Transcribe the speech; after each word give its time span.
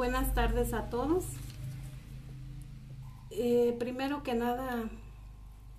Buenas 0.00 0.32
tardes 0.32 0.72
a 0.72 0.88
todos. 0.88 1.26
Eh, 3.28 3.76
primero 3.78 4.22
que 4.22 4.32
nada, 4.32 4.88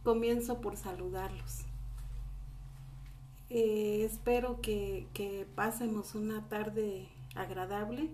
comienzo 0.04 0.62
por 0.62 0.78
saludarlos. 0.78 1.62
Eh, 3.50 4.04
espero 4.06 4.62
que, 4.62 5.08
que 5.16 5.48
pasemos 5.56 6.14
una 6.14 6.48
tarde 6.50 7.08
agradable. 7.34 8.12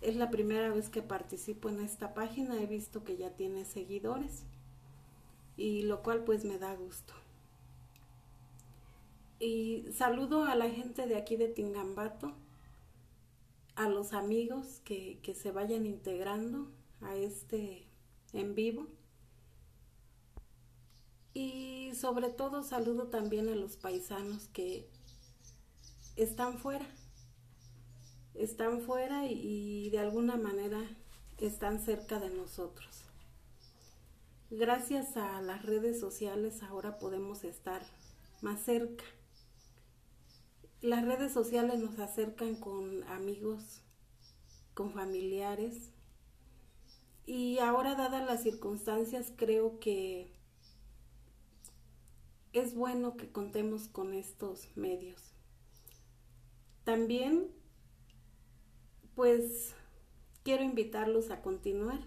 Es 0.00 0.16
la 0.16 0.30
primera 0.30 0.68
vez 0.70 0.90
que 0.90 1.00
participo 1.00 1.68
en 1.68 1.78
esta 1.78 2.12
página. 2.12 2.60
He 2.60 2.66
visto 2.66 3.04
que 3.04 3.16
ya 3.16 3.30
tiene 3.30 3.64
seguidores 3.66 4.42
y 5.56 5.82
lo 5.82 6.02
cual 6.02 6.24
pues 6.24 6.44
me 6.44 6.58
da 6.58 6.74
gusto. 6.74 7.14
Y 9.38 9.84
saludo 9.92 10.42
a 10.42 10.56
la 10.56 10.68
gente 10.68 11.06
de 11.06 11.16
aquí 11.16 11.36
de 11.36 11.46
Tingambato, 11.46 12.34
a 13.78 13.88
los 13.88 14.12
amigos 14.12 14.80
que, 14.84 15.20
que 15.22 15.34
se 15.34 15.52
vayan 15.52 15.86
integrando 15.86 16.68
a 17.00 17.14
este 17.14 17.86
en 18.32 18.56
vivo. 18.56 18.88
Y 21.32 21.92
sobre 21.94 22.28
todo 22.28 22.64
saludo 22.64 23.06
también 23.06 23.48
a 23.48 23.54
los 23.54 23.76
paisanos 23.76 24.48
que 24.48 24.90
están 26.16 26.58
fuera, 26.58 26.86
están 28.34 28.80
fuera 28.80 29.26
y, 29.26 29.86
y 29.86 29.90
de 29.90 30.00
alguna 30.00 30.36
manera 30.36 30.82
están 31.38 31.78
cerca 31.80 32.18
de 32.18 32.30
nosotros. 32.30 33.04
Gracias 34.50 35.16
a 35.16 35.40
las 35.40 35.64
redes 35.64 36.00
sociales 36.00 36.64
ahora 36.64 36.98
podemos 36.98 37.44
estar 37.44 37.82
más 38.42 38.60
cerca. 38.64 39.04
Las 40.80 41.04
redes 41.04 41.32
sociales 41.32 41.80
nos 41.80 41.98
acercan 41.98 42.54
con 42.56 43.04
amigos, 43.04 43.82
con 44.74 44.92
familiares, 44.92 45.92
y 47.28 47.58
ahora, 47.58 47.94
dadas 47.94 48.24
las 48.24 48.42
circunstancias, 48.42 49.34
creo 49.36 49.78
que 49.80 50.32
es 52.54 52.74
bueno 52.74 53.18
que 53.18 53.30
contemos 53.30 53.86
con 53.86 54.14
estos 54.14 54.74
medios. 54.78 55.34
También, 56.84 57.50
pues, 59.14 59.74
quiero 60.42 60.64
invitarlos 60.64 61.30
a 61.30 61.42
continuar. 61.42 62.00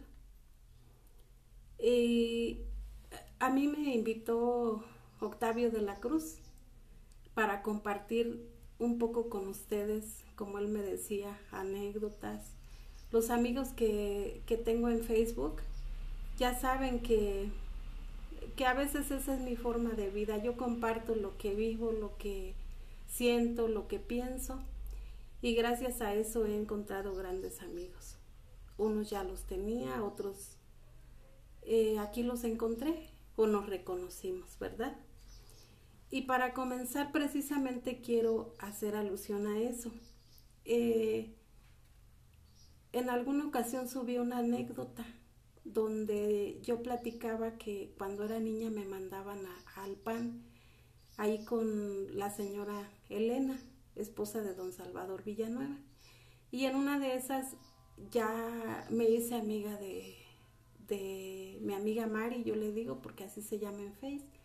Y 1.78 2.62
a 3.38 3.52
mí 3.52 3.68
me 3.68 3.94
invitó 3.94 4.84
Octavio 5.20 5.70
de 5.70 5.84
la 5.84 6.00
Cruz 6.00 6.40
para 7.36 7.62
compartir 7.62 8.50
un 8.82 8.98
poco 8.98 9.30
con 9.30 9.48
ustedes, 9.48 10.24
como 10.36 10.58
él 10.58 10.68
me 10.68 10.82
decía, 10.82 11.40
anécdotas, 11.52 12.44
los 13.12 13.30
amigos 13.30 13.70
que, 13.70 14.42
que 14.48 14.58
tengo 14.58 14.90
en 14.90 15.04
Facebook 15.04 15.62
ya 16.40 16.60
saben 16.60 17.02
que, 17.02 17.50
que 18.56 18.66
a 18.66 18.74
veces 18.74 19.12
esa 19.12 19.36
es 19.36 19.42
mi 19.42 19.56
forma 19.56 19.92
de 19.92 20.10
vida. 20.10 20.38
Yo 20.38 20.58
comparto 20.58 21.14
lo 21.14 21.38
que 21.38 21.54
vivo, 21.54 21.92
lo 21.92 22.18
que 22.18 22.56
siento, 23.08 23.68
lo 23.68 23.88
que 23.88 24.00
pienso 24.00 24.60
y 25.44 25.54
gracias 25.54 26.02
a 26.02 26.16
eso 26.16 26.46
he 26.48 26.56
encontrado 26.56 27.14
grandes 27.14 27.62
amigos. 27.62 28.16
Unos 28.80 29.12
ya 29.12 29.24
los 29.24 29.44
tenía, 29.44 30.04
otros 30.04 30.58
eh, 31.62 32.00
aquí 32.00 32.24
los 32.24 32.44
encontré 32.44 33.10
o 33.36 33.46
nos 33.46 33.68
reconocimos, 33.68 34.58
¿verdad? 34.60 34.98
Y 36.12 36.24
para 36.24 36.54
comenzar 36.54 37.14
precisamente 37.14 38.02
quiero 38.02 38.54
hacer 38.60 38.96
alusión 38.96 39.48
a 39.48 39.60
eso. 39.60 39.92
Eh, 40.66 41.34
en 42.92 43.10
alguna 43.10 43.46
ocasión 43.46 43.88
subí 43.88 44.18
una 44.18 44.40
anécdota 44.40 45.06
donde 45.64 46.60
yo 46.64 46.84
platicaba 46.84 47.58
que 47.58 47.94
cuando 47.98 48.26
era 48.26 48.40
niña 48.40 48.70
me 48.70 48.84
mandaban 48.84 49.40
al 49.78 49.96
PAN 49.96 50.44
ahí 51.16 51.46
con 51.46 52.18
la 52.18 52.30
señora 52.30 52.92
Elena, 53.10 53.58
esposa 53.96 54.42
de 54.42 54.54
don 54.54 54.74
Salvador 54.74 55.24
Villanueva. 55.24 55.78
Y 56.52 56.66
en 56.66 56.76
una 56.76 57.00
de 57.00 57.16
esas 57.16 57.56
ya 58.10 58.86
me 58.90 59.06
hice 59.06 59.36
amiga 59.36 59.78
de, 59.78 60.18
de 60.88 61.58
mi 61.62 61.74
amiga 61.74 62.08
Mari, 62.08 62.44
yo 62.44 62.56
le 62.56 62.74
digo 62.74 63.02
porque 63.02 63.24
así 63.24 63.42
se 63.42 63.60
llama 63.60 63.84
en 63.84 63.94
Face. 63.94 64.41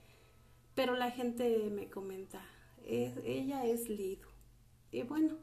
Pero 0.76 0.94
la 0.94 1.10
gente 1.10 1.70
me 1.74 1.88
comenta, 1.88 2.40
ella 2.84 3.64
es 3.64 3.88
Lido. 3.88 4.28
Y 4.92 5.02
bueno, 5.02 5.36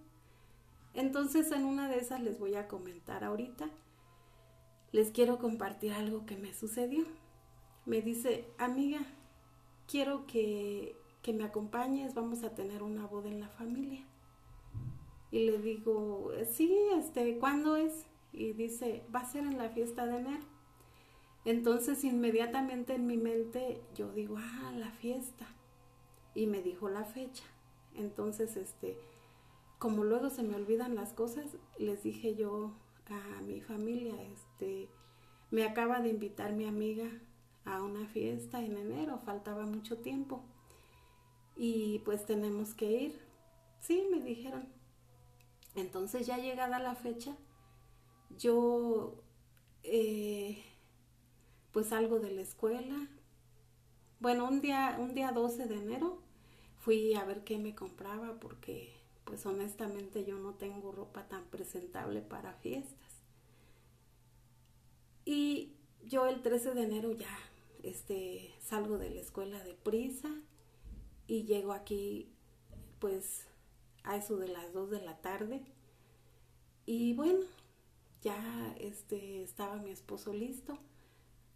entonces 0.94 1.51
en 1.51 1.66
una 1.66 1.89
de 1.89 1.97
esas 1.97 2.21
les 2.21 2.39
voy 2.39 2.55
a 2.55 2.67
comentar 2.67 3.23
ahorita. 3.23 3.69
Les 4.91 5.09
quiero 5.09 5.39
compartir 5.39 5.91
algo 5.91 6.27
que 6.27 6.38
me 6.38 6.53
sucedió. 6.53 7.03
Me 7.85 8.01
dice, 8.01 8.47
amiga, 8.59 9.01
quiero 9.88 10.27
que, 10.27 10.95
que 11.23 11.33
me 11.33 11.43
acompañes, 11.43 12.13
vamos 12.13 12.43
a 12.43 12.53
tener 12.53 12.83
una 12.83 13.07
boda 13.07 13.29
en 13.29 13.39
la 13.39 13.49
familia. 13.49 14.05
Y 15.31 15.45
le 15.45 15.57
digo, 15.57 16.31
sí, 16.45 16.72
este, 16.95 17.39
¿cuándo 17.39 17.75
es? 17.75 18.05
Y 18.31 18.53
dice, 18.53 19.03
va 19.13 19.22
a 19.22 19.31
ser 19.31 19.45
en 19.45 19.57
la 19.57 19.69
fiesta 19.69 20.05
de 20.05 20.17
enero. 20.17 20.53
Entonces 21.45 22.03
inmediatamente 22.03 22.95
en 22.95 23.05
mi 23.05 23.17
mente 23.17 23.81
yo 23.95 24.11
digo, 24.11 24.37
ah, 24.37 24.71
la 24.75 24.91
fiesta. 24.91 25.45
Y 26.35 26.47
me 26.47 26.61
dijo 26.61 26.89
la 26.89 27.03
fecha. 27.03 27.43
Entonces, 27.95 28.57
este, 28.57 28.97
como 29.77 30.03
luego 30.03 30.29
se 30.29 30.43
me 30.43 30.55
olvidan 30.55 30.95
las 30.95 31.13
cosas, 31.13 31.45
les 31.77 32.03
dije 32.03 32.35
yo 32.35 32.71
a 33.09 33.41
mi 33.41 33.61
familia, 33.61 34.15
este, 34.23 34.89
me 35.51 35.65
acaba 35.65 35.99
de 35.99 36.09
invitar 36.09 36.53
mi 36.53 36.65
amiga 36.65 37.09
a 37.65 37.83
una 37.83 38.07
fiesta 38.07 38.63
en 38.63 38.77
enero, 38.77 39.19
faltaba 39.19 39.65
mucho 39.65 39.97
tiempo 39.99 40.43
y 41.55 41.99
pues 41.99 42.25
tenemos 42.25 42.73
que 42.73 42.91
ir. 42.91 43.19
Sí, 43.79 44.07
me 44.11 44.21
dijeron. 44.21 44.67
Entonces 45.75 46.25
ya 46.25 46.37
llegada 46.37 46.79
la 46.79 46.95
fecha, 46.95 47.35
yo 48.37 49.15
eh, 49.83 50.63
pues 51.73 51.88
salgo 51.88 52.19
de 52.19 52.31
la 52.31 52.41
escuela. 52.41 53.09
Bueno, 54.19 54.47
un 54.47 54.61
día, 54.61 54.95
un 55.00 55.13
día 55.13 55.34
12 55.34 55.66
de 55.66 55.75
enero 55.75 56.22
fui 56.78 57.13
a 57.16 57.25
ver 57.25 57.44
qué 57.44 57.57
me 57.57 57.75
compraba 57.75 58.39
porque 58.39 58.94
pues 59.25 59.45
honestamente 59.45 60.23
yo 60.23 60.38
no 60.38 60.53
tengo 60.53 60.91
ropa 60.91 61.28
tan 61.28 61.44
presentable 61.45 62.22
para 62.22 62.53
fiestas. 62.53 63.23
Y 65.25 65.73
yo 66.06 66.28
el 66.28 66.41
13 66.41 66.73
de 66.73 66.84
enero 66.84 67.11
ya 67.13 67.35
este, 67.81 68.53
salgo 68.61 68.97
de 68.97 69.09
la 69.09 69.22
escuela 69.22 69.63
de 69.63 69.73
prisa 69.73 70.29
y 71.28 71.44
llego 71.45 71.73
aquí 71.73 72.29
pues 73.00 73.47
a 74.03 74.17
eso 74.17 74.38
de 74.38 74.50
las 74.50 74.73
2 74.73 74.91
de 74.91 75.01
la 75.01 75.17
tarde. 75.22 75.63
Y 76.85 77.13
bueno, 77.13 77.45
ya 78.22 78.75
este, 78.79 79.41
estaba 79.41 79.78
mi 79.78 79.90
esposo 79.90 80.34
listo. 80.34 80.78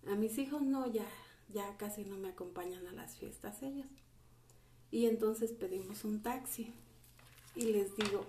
A 0.09 0.15
mis 0.15 0.37
hijos 0.37 0.61
no, 0.61 0.87
ya, 0.91 1.05
ya 1.53 1.75
casi 1.77 2.03
no 2.05 2.17
me 2.17 2.29
acompañan 2.29 2.85
a 2.87 2.91
las 2.93 3.17
fiestas 3.17 3.61
ellos. 3.61 3.87
Y 4.91 5.05
entonces 5.05 5.51
pedimos 5.51 6.05
un 6.05 6.21
taxi 6.21 6.73
y 7.55 7.73
les 7.73 7.95
digo, 7.95 8.25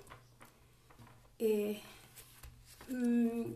eh, 1.38 1.80
mm, 2.88 3.52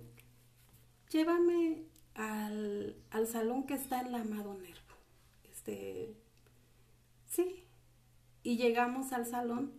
llévame 1.10 1.82
al, 2.14 2.96
al, 3.10 3.26
salón 3.26 3.66
que 3.66 3.74
está 3.74 4.00
en 4.00 4.12
la 4.12 4.20
Amado 4.20 4.54
Nervo. 4.54 4.80
Este, 5.50 6.14
sí. 7.26 7.64
Y 8.44 8.56
llegamos 8.56 9.12
al 9.12 9.26
salón 9.26 9.72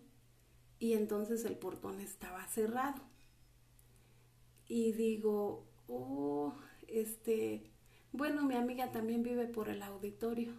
y 0.80 0.94
entonces 0.94 1.46
el 1.46 1.58
portón 1.58 2.02
estaba 2.02 2.46
cerrado. 2.48 3.02
Y 4.68 4.92
digo, 4.94 5.66
oh, 5.88 6.54
este, 6.88 7.73
bueno, 8.14 8.44
mi 8.44 8.56
amiga 8.56 8.92
también 8.92 9.24
vive 9.24 9.48
por 9.48 9.70
el 9.70 9.82
auditorio. 9.84 10.54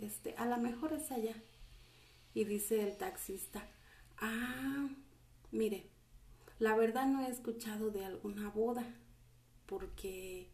Este, 0.00 0.34
a 0.36 0.46
lo 0.46 0.56
mejor 0.58 0.92
es 0.94 1.10
allá. 1.10 1.34
Y 2.32 2.44
dice 2.44 2.82
el 2.82 2.96
taxista, 2.96 3.68
Ah, 4.18 4.88
mire, 5.50 5.86
la 6.58 6.76
verdad 6.76 7.06
no 7.06 7.24
he 7.24 7.30
escuchado 7.30 7.90
de 7.90 8.04
alguna 8.04 8.50
boda, 8.50 8.84
porque 9.66 10.48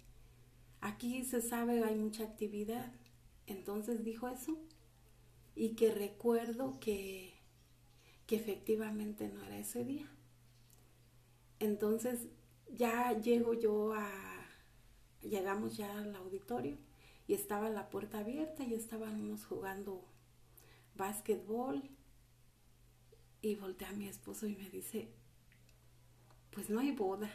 aquí 0.81 1.25
se 1.25 1.41
sabe 1.43 1.83
hay 1.85 1.97
mucha 1.97 2.25
actividad. 2.25 2.93
Entonces 3.47 4.05
dijo 4.05 4.29
eso 4.29 4.57
y 5.55 5.71
que 5.71 5.93
recuerdo 5.93 6.79
que, 6.81 7.35
que 8.27 8.37
efectivamente 8.37 9.29
no 9.29 9.43
era 9.45 9.59
ese 9.59 9.85
día. 9.85 10.09
Entonces 11.59 12.29
ya 12.73 13.13
llego 13.19 13.55
yo 13.55 13.95
a, 13.95 14.36
llegamos 15.29 15.77
ya 15.77 15.99
al 15.99 16.15
auditorio 16.17 16.79
y 17.27 17.35
estaba 17.35 17.69
la 17.71 17.89
puerta 17.91 18.19
abierta 18.21 18.65
y 18.65 18.75
estábamos 18.75 19.45
jugando 19.47 20.05
básquetbol 20.97 21.83
y 23.43 23.55
volteé 23.57 23.89
a 23.89 23.93
mi 23.93 24.09
esposo 24.09 24.47
y 24.47 24.57
me 24.57 24.69
dice, 24.71 25.09
pues 26.51 26.71
no 26.71 26.81
hay 26.81 26.93
boda. 26.93 27.31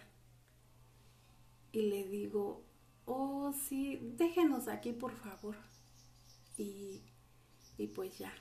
y 1.72 1.84
le 1.84 2.08
digo, 2.08 2.64
oh 3.06 3.54
sí, 3.54 4.00
déjenos 4.18 4.68
aquí 4.68 4.92
por 4.94 5.14
favor. 5.16 5.56
Y, 6.58 7.02
y 7.78 7.88
pues 7.88 8.18
ya. 8.18 8.34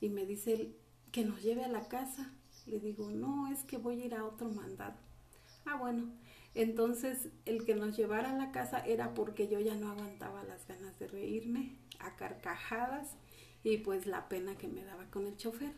Y 0.00 0.08
me 0.08 0.24
dice 0.26 0.74
que 1.12 1.24
nos 1.24 1.42
lleve 1.42 1.64
a 1.64 1.68
la 1.68 1.88
casa. 1.88 2.32
Le 2.66 2.80
digo, 2.80 3.10
no, 3.10 3.48
es 3.52 3.64
que 3.64 3.78
voy 3.78 4.00
a 4.02 4.04
ir 4.06 4.14
a 4.14 4.24
otro 4.24 4.48
mandado. 4.50 4.96
Ah, 5.66 5.76
bueno. 5.76 6.12
Entonces 6.54 7.28
el 7.46 7.64
que 7.64 7.74
nos 7.74 7.96
llevara 7.96 8.30
a 8.30 8.36
la 8.36 8.50
casa 8.50 8.84
era 8.84 9.14
porque 9.14 9.48
yo 9.48 9.60
ya 9.60 9.74
no 9.74 9.90
aguantaba 9.90 10.42
las 10.44 10.66
ganas 10.66 10.98
de 10.98 11.06
reírme 11.06 11.76
a 12.00 12.16
carcajadas 12.16 13.08
y 13.62 13.78
pues 13.78 14.06
la 14.06 14.28
pena 14.28 14.56
que 14.56 14.68
me 14.68 14.84
daba 14.84 15.04
con 15.10 15.26
el 15.26 15.36
chofer. 15.36 15.74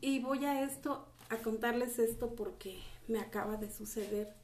Y 0.00 0.20
voy 0.20 0.44
a 0.44 0.62
esto, 0.62 1.06
a 1.28 1.36
contarles 1.38 1.98
esto 1.98 2.34
porque 2.34 2.78
me 3.06 3.20
acaba 3.20 3.56
de 3.56 3.70
suceder. 3.70 4.34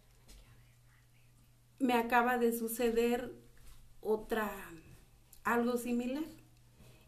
Me 1.78 1.94
acaba 1.94 2.38
de 2.38 2.56
suceder 2.56 3.34
otra, 4.00 4.50
algo 5.44 5.76
similar. 5.78 6.24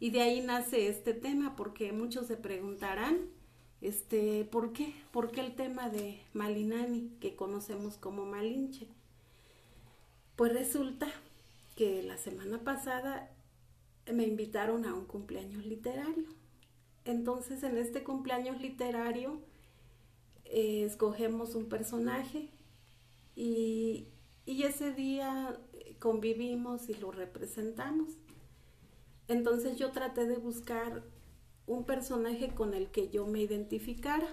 Y 0.00 0.10
de 0.10 0.22
ahí 0.22 0.40
nace 0.40 0.88
este 0.88 1.12
tema, 1.12 1.56
porque 1.56 1.92
muchos 1.92 2.26
se 2.26 2.36
preguntarán, 2.36 3.30
este, 3.80 4.44
¿por 4.44 4.72
qué? 4.72 4.94
¿Por 5.12 5.30
qué 5.30 5.40
el 5.40 5.54
tema 5.54 5.88
de 5.88 6.20
Malinani, 6.32 7.10
que 7.20 7.36
conocemos 7.36 7.96
como 7.96 8.25
Malinche? 8.25 8.88
Pues 10.36 10.52
resulta 10.52 11.08
que 11.76 12.02
la 12.02 12.16
semana 12.16 12.58
pasada 12.64 13.30
me 14.12 14.25
invitaron 14.25 14.84
a 14.84 14.94
un 14.94 15.04
cumpleaños 15.04 15.64
literario. 15.64 16.26
Entonces 17.04 17.62
en 17.62 17.78
este 17.78 18.02
cumpleaños 18.02 18.60
literario 18.60 19.40
eh, 20.44 20.84
escogemos 20.84 21.54
un 21.54 21.69
personaje 21.69 22.50
y, 23.36 24.08
y 24.44 24.64
ese 24.64 24.92
día 24.92 25.58
convivimos 25.98 26.88
y 26.88 26.94
lo 26.94 27.12
representamos. 27.12 28.08
Entonces 29.28 29.76
yo 29.76 29.92
traté 29.92 30.26
de 30.26 30.36
buscar 30.36 31.02
un 31.69 31.85
personaje 31.85 32.49
con 32.55 32.75
el 32.75 32.91
que 32.91 33.11
yo 33.11 33.26
me 33.26 33.41
identificara. 33.41 34.26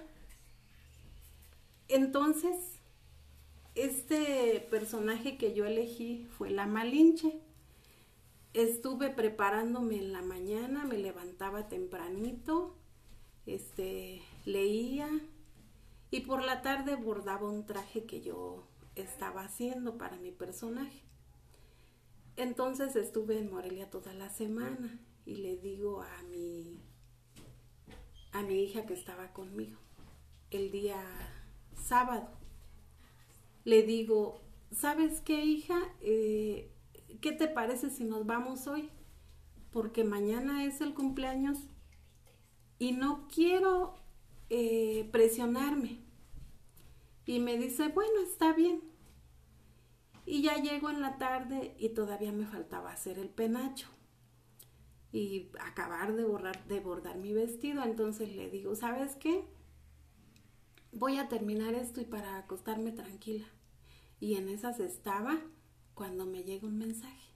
Entonces, 1.86 2.56
este 3.76 4.66
personaje 4.70 5.36
que 5.36 5.54
yo 5.54 5.66
elegí 5.66 6.26
fue 6.36 6.50
la 6.50 6.66
Malinche. 6.66 7.40
Estuve 8.54 9.10
preparándome 9.10 9.98
en 9.98 10.12
la 10.12 10.22
mañana, 10.22 10.84
me 10.84 10.96
levantaba 10.96 11.68
tempranito, 11.68 12.74
este, 13.44 14.22
leía 14.46 15.08
y 16.10 16.20
por 16.20 16.42
la 16.42 16.62
tarde 16.62 16.96
bordaba 16.96 17.50
un 17.50 17.66
traje 17.66 18.06
que 18.06 18.22
yo 18.22 18.66
estaba 18.94 19.42
haciendo 19.42 19.98
para 19.98 20.16
mi 20.16 20.30
personaje. 20.32 21.02
Entonces 22.36 22.96
estuve 22.96 23.38
en 23.38 23.50
Morelia 23.50 23.90
toda 23.90 24.14
la 24.14 24.30
semana 24.30 24.98
y 25.26 25.36
le 25.36 25.58
digo 25.58 26.00
a 26.00 26.22
mi 26.22 26.80
a 28.36 28.42
mi 28.42 28.62
hija 28.62 28.84
que 28.84 28.92
estaba 28.92 29.32
conmigo 29.32 29.78
el 30.50 30.70
día 30.70 31.02
sábado. 31.74 32.28
Le 33.64 33.82
digo, 33.82 34.42
¿sabes 34.70 35.22
qué 35.22 35.42
hija? 35.42 35.78
Eh, 36.02 36.70
¿Qué 37.22 37.32
te 37.32 37.48
parece 37.48 37.88
si 37.88 38.04
nos 38.04 38.26
vamos 38.26 38.66
hoy? 38.66 38.90
Porque 39.70 40.04
mañana 40.04 40.64
es 40.66 40.82
el 40.82 40.92
cumpleaños 40.92 41.58
y 42.78 42.92
no 42.92 43.26
quiero 43.28 43.94
eh, 44.50 45.08
presionarme. 45.12 46.04
Y 47.24 47.40
me 47.40 47.56
dice, 47.56 47.88
bueno, 47.88 48.20
está 48.20 48.52
bien. 48.52 48.82
Y 50.26 50.42
ya 50.42 50.56
llego 50.60 50.90
en 50.90 51.00
la 51.00 51.16
tarde 51.16 51.74
y 51.78 51.90
todavía 51.90 52.32
me 52.32 52.46
faltaba 52.46 52.92
hacer 52.92 53.18
el 53.18 53.30
penacho 53.30 53.95
y 55.16 55.48
acabar 55.60 56.14
de, 56.14 56.24
borrar, 56.24 56.68
de 56.68 56.78
bordar 56.78 57.16
mi 57.16 57.32
vestido. 57.32 57.82
Entonces 57.82 58.36
le 58.36 58.50
digo, 58.50 58.74
¿sabes 58.74 59.16
qué? 59.16 59.44
Voy 60.92 61.16
a 61.16 61.28
terminar 61.30 61.72
esto 61.74 62.02
y 62.02 62.04
para 62.04 62.36
acostarme 62.36 62.92
tranquila. 62.92 63.46
Y 64.20 64.34
en 64.34 64.50
esas 64.50 64.78
estaba 64.78 65.40
cuando 65.94 66.26
me 66.26 66.42
llega 66.44 66.66
un 66.66 66.76
mensaje. 66.76 67.30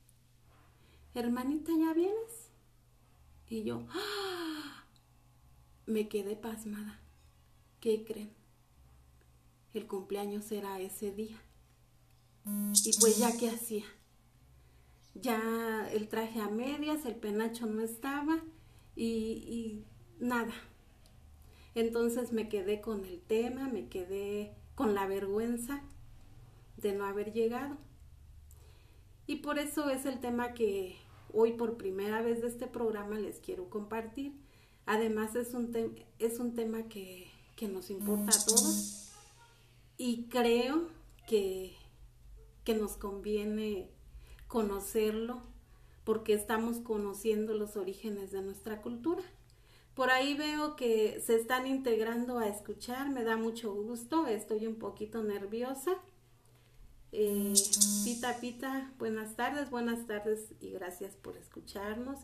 Hermanita, 1.14 1.72
¿ya 1.72 1.94
vienes? 1.94 2.50
Y 3.48 3.64
yo, 3.64 3.86
¡ah! 3.88 4.84
me 5.86 6.06
quedé 6.06 6.36
pasmada. 6.36 7.00
¿Qué 7.80 8.04
creen? 8.04 8.34
El 9.72 9.86
cumpleaños 9.86 10.52
era 10.52 10.78
ese 10.80 11.12
día. 11.12 11.40
Y 12.84 12.92
pues 13.00 13.16
ya 13.16 13.36
qué 13.38 13.48
hacía. 13.48 13.86
Ya 15.14 15.88
el 15.92 16.08
traje 16.08 16.40
a 16.40 16.48
medias, 16.48 17.04
el 17.04 17.16
penacho 17.16 17.66
no 17.66 17.82
estaba 17.82 18.40
y, 18.96 19.84
nada. 20.18 20.52
Entonces 21.74 22.32
me 22.32 22.48
quedé 22.48 22.80
con 22.80 23.04
el 23.04 23.20
tema, 23.20 23.68
me 23.68 23.88
quedé 23.88 24.54
con 24.74 24.94
la 24.94 25.06
vergüenza 25.06 25.82
de 26.76 26.92
no 26.92 27.04
haber 27.04 27.32
llegado. 27.32 27.76
Y 29.26 29.36
por 29.36 29.58
eso 29.58 29.90
es 29.90 30.06
el 30.06 30.20
tema 30.20 30.54
que 30.54 30.96
hoy 31.32 31.52
por 31.52 31.76
primera 31.76 32.22
vez 32.22 32.40
de 32.42 32.48
este 32.48 32.66
programa 32.66 33.18
les 33.18 33.38
quiero 33.38 33.70
compartir. 33.70 34.32
Además 34.86 35.36
es 35.36 35.54
un, 35.54 35.94
es 36.18 36.38
un 36.38 36.54
tema 36.54 36.84
que, 36.88 37.28
que 37.56 37.68
nos 37.68 37.90
importa 37.90 38.32
a 38.32 38.44
todos 38.44 39.12
y 39.96 40.24
creo 40.24 40.88
que 41.28 41.76
que 42.64 42.74
nos 42.74 42.96
conviene 42.96 43.88
conocerlo 44.50 45.41
porque 46.05 46.35
estamos 46.35 46.81
conociendo 46.81 47.55
los 47.55 47.76
orígenes 47.76 48.32
de 48.32 48.43
nuestra 48.43 48.82
cultura. 48.82 49.23
Por 49.94 50.11
ahí 50.11 50.37
veo 50.37 50.75
que 50.75 51.20
se 51.25 51.37
están 51.37 51.69
integrando 51.69 52.38
a 52.38 52.49
escuchar, 52.49 53.11
me 53.11 53.23
da 53.23 53.37
mucho 53.37 53.73
gusto, 53.73 54.26
estoy 54.26 54.67
un 54.67 54.75
poquito 54.75 55.23
nerviosa. 55.23 55.93
Eh, 57.12 57.55
pita, 58.05 58.41
Pita, 58.41 58.93
buenas 58.99 59.37
tardes, 59.37 59.70
buenas 59.70 60.06
tardes 60.08 60.52
y 60.61 60.70
gracias 60.70 61.14
por 61.14 61.37
escucharnos. 61.37 62.19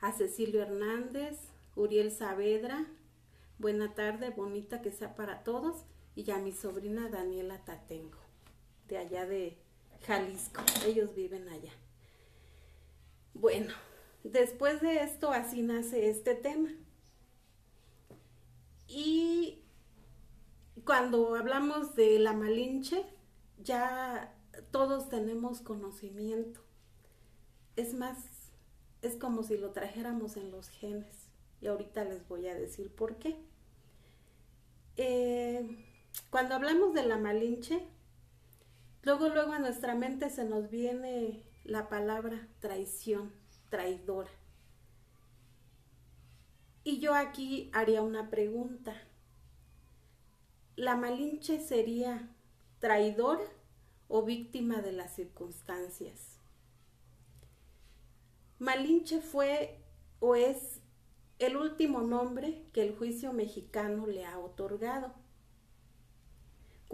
A 0.00 0.12
Cecilio 0.12 0.60
Hernández, 0.60 1.38
Uriel 1.76 2.12
Saavedra, 2.12 2.86
buena 3.58 3.94
tarde, 3.94 4.28
bonita 4.28 4.82
que 4.82 4.92
sea 4.92 5.16
para 5.16 5.42
todos. 5.44 5.84
Y 6.14 6.30
a 6.30 6.38
mi 6.38 6.52
sobrina 6.52 7.08
Daniela 7.08 7.64
Tatengo, 7.64 8.18
de 8.86 8.98
allá 8.98 9.24
de 9.24 9.63
Jalisco. 10.06 10.62
Ellos 10.86 11.14
viven 11.14 11.48
allá. 11.48 11.72
Bueno, 13.32 13.74
después 14.22 14.80
de 14.80 15.02
esto 15.02 15.32
así 15.32 15.62
nace 15.62 16.08
este 16.08 16.34
tema. 16.34 16.70
Y 18.86 19.62
cuando 20.84 21.34
hablamos 21.34 21.94
de 21.94 22.18
la 22.18 22.32
Malinche, 22.32 23.04
ya 23.58 24.34
todos 24.70 25.08
tenemos 25.08 25.60
conocimiento. 25.60 26.60
Es 27.76 27.94
más, 27.94 28.18
es 29.02 29.16
como 29.16 29.42
si 29.42 29.56
lo 29.56 29.72
trajéramos 29.72 30.36
en 30.36 30.50
los 30.50 30.68
genes. 30.68 31.28
Y 31.60 31.66
ahorita 31.66 32.04
les 32.04 32.28
voy 32.28 32.46
a 32.46 32.54
decir 32.54 32.94
por 32.94 33.16
qué. 33.16 33.36
Eh, 34.96 35.66
cuando 36.30 36.54
hablamos 36.54 36.94
de 36.94 37.04
la 37.04 37.16
Malinche, 37.16 37.88
Luego, 39.04 39.28
luego 39.28 39.52
a 39.52 39.58
nuestra 39.58 39.94
mente 39.94 40.30
se 40.30 40.44
nos 40.44 40.70
viene 40.70 41.42
la 41.64 41.90
palabra 41.90 42.48
traición, 42.60 43.32
traidora. 43.68 44.30
Y 46.84 47.00
yo 47.00 47.14
aquí 47.14 47.70
haría 47.74 48.00
una 48.00 48.30
pregunta. 48.30 48.94
¿La 50.74 50.96
Malinche 50.96 51.60
sería 51.60 52.34
traidora 52.78 53.44
o 54.08 54.22
víctima 54.22 54.80
de 54.80 54.92
las 54.92 55.14
circunstancias? 55.14 56.38
Malinche 58.58 59.20
fue 59.20 59.84
o 60.20 60.34
es 60.34 60.80
el 61.38 61.58
último 61.58 62.00
nombre 62.00 62.64
que 62.72 62.82
el 62.82 62.96
juicio 62.96 63.34
mexicano 63.34 64.06
le 64.06 64.24
ha 64.24 64.38
otorgado 64.38 65.23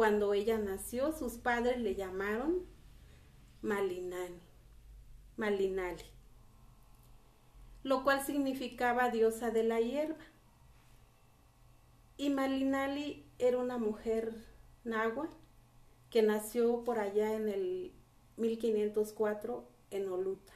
cuando 0.01 0.33
ella 0.33 0.57
nació, 0.57 1.13
sus 1.13 1.35
padres 1.35 1.79
le 1.79 1.95
llamaron 1.95 2.65
Malinani, 3.61 4.41
Malinali, 5.37 6.07
lo 7.83 8.03
cual 8.03 8.25
significaba 8.25 9.11
diosa 9.11 9.51
de 9.51 9.63
la 9.63 9.79
hierba. 9.79 10.25
Y 12.17 12.31
Malinali 12.31 13.27
era 13.39 13.59
una 13.59 13.77
mujer 13.77 14.33
náhuatl 14.85 15.35
que 16.09 16.23
nació 16.23 16.83
por 16.83 16.99
allá 16.99 17.35
en 17.35 17.51
el 17.51 17.93
1504 18.39 19.69
en 19.91 20.09
Oluta, 20.09 20.55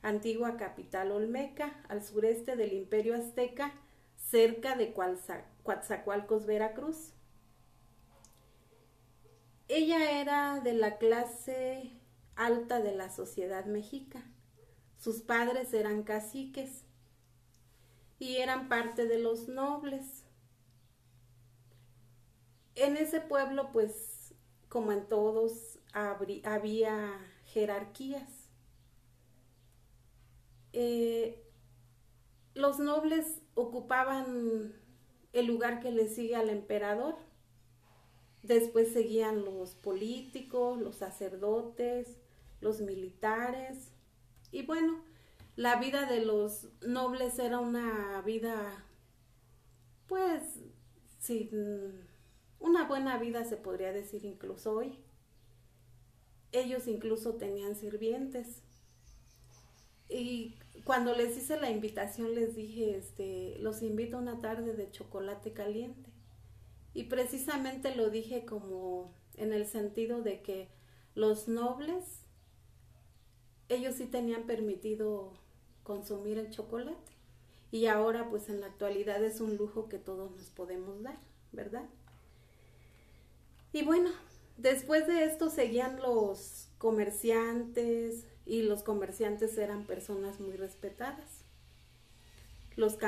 antigua 0.00 0.56
capital 0.56 1.12
olmeca, 1.12 1.84
al 1.90 2.02
sureste 2.02 2.56
del 2.56 2.72
imperio 2.72 3.14
azteca, 3.14 3.74
cerca 4.16 4.74
de 4.74 4.94
Coatzacoalcos, 4.94 6.46
Veracruz. 6.46 7.12
Ella 9.74 10.20
era 10.20 10.60
de 10.60 10.74
la 10.74 10.98
clase 10.98 11.98
alta 12.36 12.80
de 12.80 12.94
la 12.94 13.08
sociedad 13.08 13.64
mexica. 13.64 14.22
Sus 14.98 15.22
padres 15.22 15.72
eran 15.72 16.02
caciques 16.02 16.84
y 18.18 18.36
eran 18.36 18.68
parte 18.68 19.06
de 19.06 19.18
los 19.18 19.48
nobles. 19.48 20.26
En 22.74 22.98
ese 22.98 23.22
pueblo, 23.22 23.72
pues, 23.72 24.34
como 24.68 24.92
en 24.92 25.08
todos, 25.08 25.78
había 25.94 27.18
jerarquías. 27.46 28.28
Eh, 30.74 31.42
los 32.52 32.78
nobles 32.78 33.40
ocupaban 33.54 34.74
el 35.32 35.46
lugar 35.46 35.80
que 35.80 35.92
le 35.92 36.08
sigue 36.08 36.36
al 36.36 36.50
emperador. 36.50 37.31
Después 38.42 38.92
seguían 38.92 39.44
los 39.44 39.74
políticos, 39.74 40.80
los 40.80 40.96
sacerdotes, 40.96 42.16
los 42.60 42.80
militares. 42.80 43.92
Y 44.50 44.66
bueno, 44.66 45.00
la 45.56 45.76
vida 45.76 46.06
de 46.06 46.24
los 46.24 46.68
nobles 46.80 47.38
era 47.38 47.60
una 47.60 48.20
vida, 48.22 48.84
pues, 50.08 50.42
sin 51.18 52.08
una 52.62 52.86
buena 52.86 53.18
vida 53.18 53.44
se 53.44 53.56
podría 53.56 53.92
decir 53.92 54.24
incluso 54.24 54.72
hoy. 54.72 54.98
Ellos 56.52 56.86
incluso 56.86 57.34
tenían 57.34 57.74
sirvientes. 57.74 58.62
Y 60.08 60.56
cuando 60.84 61.14
les 61.14 61.36
hice 61.36 61.60
la 61.60 61.70
invitación 61.70 62.34
les 62.34 62.54
dije, 62.54 62.96
este, 62.96 63.56
los 63.58 63.82
invito 63.82 64.16
a 64.16 64.20
una 64.20 64.40
tarde 64.40 64.74
de 64.74 64.90
chocolate 64.90 65.52
caliente. 65.52 66.11
Y 66.94 67.04
precisamente 67.04 67.94
lo 67.94 68.10
dije 68.10 68.44
como 68.44 69.12
en 69.36 69.52
el 69.52 69.66
sentido 69.66 70.22
de 70.22 70.42
que 70.42 70.68
los 71.14 71.48
nobles, 71.48 72.04
ellos 73.68 73.94
sí 73.94 74.06
tenían 74.06 74.44
permitido 74.44 75.32
consumir 75.82 76.38
el 76.38 76.50
chocolate. 76.50 77.12
Y 77.70 77.86
ahora 77.86 78.28
pues 78.28 78.48
en 78.48 78.60
la 78.60 78.66
actualidad 78.66 79.24
es 79.24 79.40
un 79.40 79.56
lujo 79.56 79.88
que 79.88 79.98
todos 79.98 80.30
nos 80.30 80.50
podemos 80.50 81.02
dar, 81.02 81.18
¿verdad? 81.52 81.88
Y 83.72 83.82
bueno, 83.82 84.10
después 84.58 85.06
de 85.06 85.24
esto 85.24 85.48
seguían 85.48 85.98
los 86.00 86.68
comerciantes, 86.76 88.26
y 88.44 88.62
los 88.62 88.82
comerciantes 88.82 89.56
eran 89.58 89.84
personas 89.84 90.40
muy 90.40 90.56
respetadas. 90.56 91.44
Los, 92.76 92.98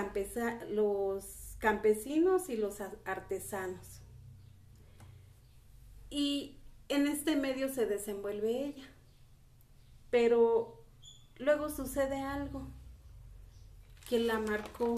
los 0.68 1.24
campesinos 1.58 2.48
y 2.48 2.56
los 2.56 2.80
artesanos. 3.04 4.00
Y 6.10 6.58
en 6.88 7.06
este 7.06 7.36
medio 7.36 7.68
se 7.68 7.86
desenvuelve 7.86 8.66
ella. 8.66 8.88
Pero 10.10 10.84
luego 11.38 11.68
sucede 11.70 12.20
algo 12.20 12.68
que 14.08 14.18
la 14.20 14.38
marcó 14.38 14.96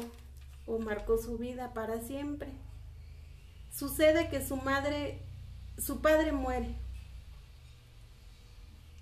o 0.67 0.79
marcó 0.79 1.19
su 1.19 1.39
vida 1.39 1.73
para 1.73 2.01
siempre. 2.01 2.53
Sucede 3.71 4.29
que 4.29 4.45
su 4.45 4.57
madre, 4.57 5.23
su 5.79 6.01
padre 6.01 6.33
muere 6.33 6.77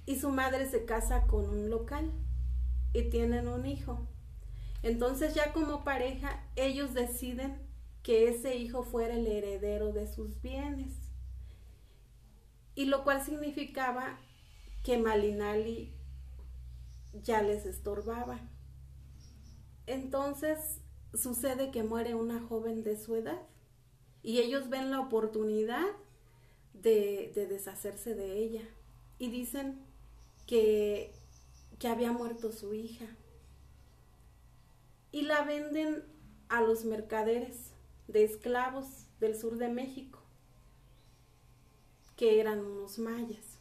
y 0.07 0.17
su 0.17 0.31
madre 0.31 0.69
se 0.69 0.85
casa 0.85 1.27
con 1.27 1.49
un 1.49 1.71
local 1.71 2.11
y 2.93 3.11
tienen 3.11 3.49
un 3.49 3.67
hijo. 3.67 4.07
Entonces 4.85 5.35
ya 5.35 5.53
como 5.53 5.83
pareja 5.83 6.47
ellos 6.55 6.95
deciden 6.95 7.59
que 8.05 8.29
ese 8.29 8.55
hijo 8.57 8.85
fuera 8.85 9.15
el 9.15 9.27
heredero 9.27 9.93
de 9.93 10.07
sus 10.07 10.41
bienes. 10.41 10.95
Y 12.77 12.85
lo 12.85 13.03
cual 13.03 13.25
significaba 13.25 14.21
que 14.85 14.99
Malinali 14.99 15.93
ya 17.23 17.43
les 17.43 17.67
estorbaba. 17.67 18.39
Entonces 19.87 20.81
sucede 21.13 21.73
que 21.73 21.83
muere 21.83 22.15
una 22.15 22.41
joven 22.41 22.85
de 22.85 22.97
su 22.97 23.17
edad 23.17 23.43
y 24.23 24.39
ellos 24.39 24.69
ven 24.69 24.93
la 24.93 25.01
oportunidad 25.01 25.87
de, 26.73 27.33
de 27.35 27.47
deshacerse 27.47 28.15
de 28.15 28.39
ella 28.39 28.63
y 29.19 29.31
dicen, 29.31 29.85
que, 30.47 31.13
había 31.85 32.13
muerto 32.13 32.53
su 32.53 32.73
hija. 32.75 33.07
Y 35.15 35.23
la 35.23 35.43
venden 35.43 36.03
a 36.49 36.61
los 36.61 36.85
mercaderes 36.85 37.71
de 38.09 38.25
esclavos 38.25 39.07
del 39.21 39.39
sur 39.39 39.59
de 39.59 39.69
México, 39.69 40.19
que 42.17 42.41
eran 42.41 42.59
unos 42.59 42.99
mayas. 42.99 43.61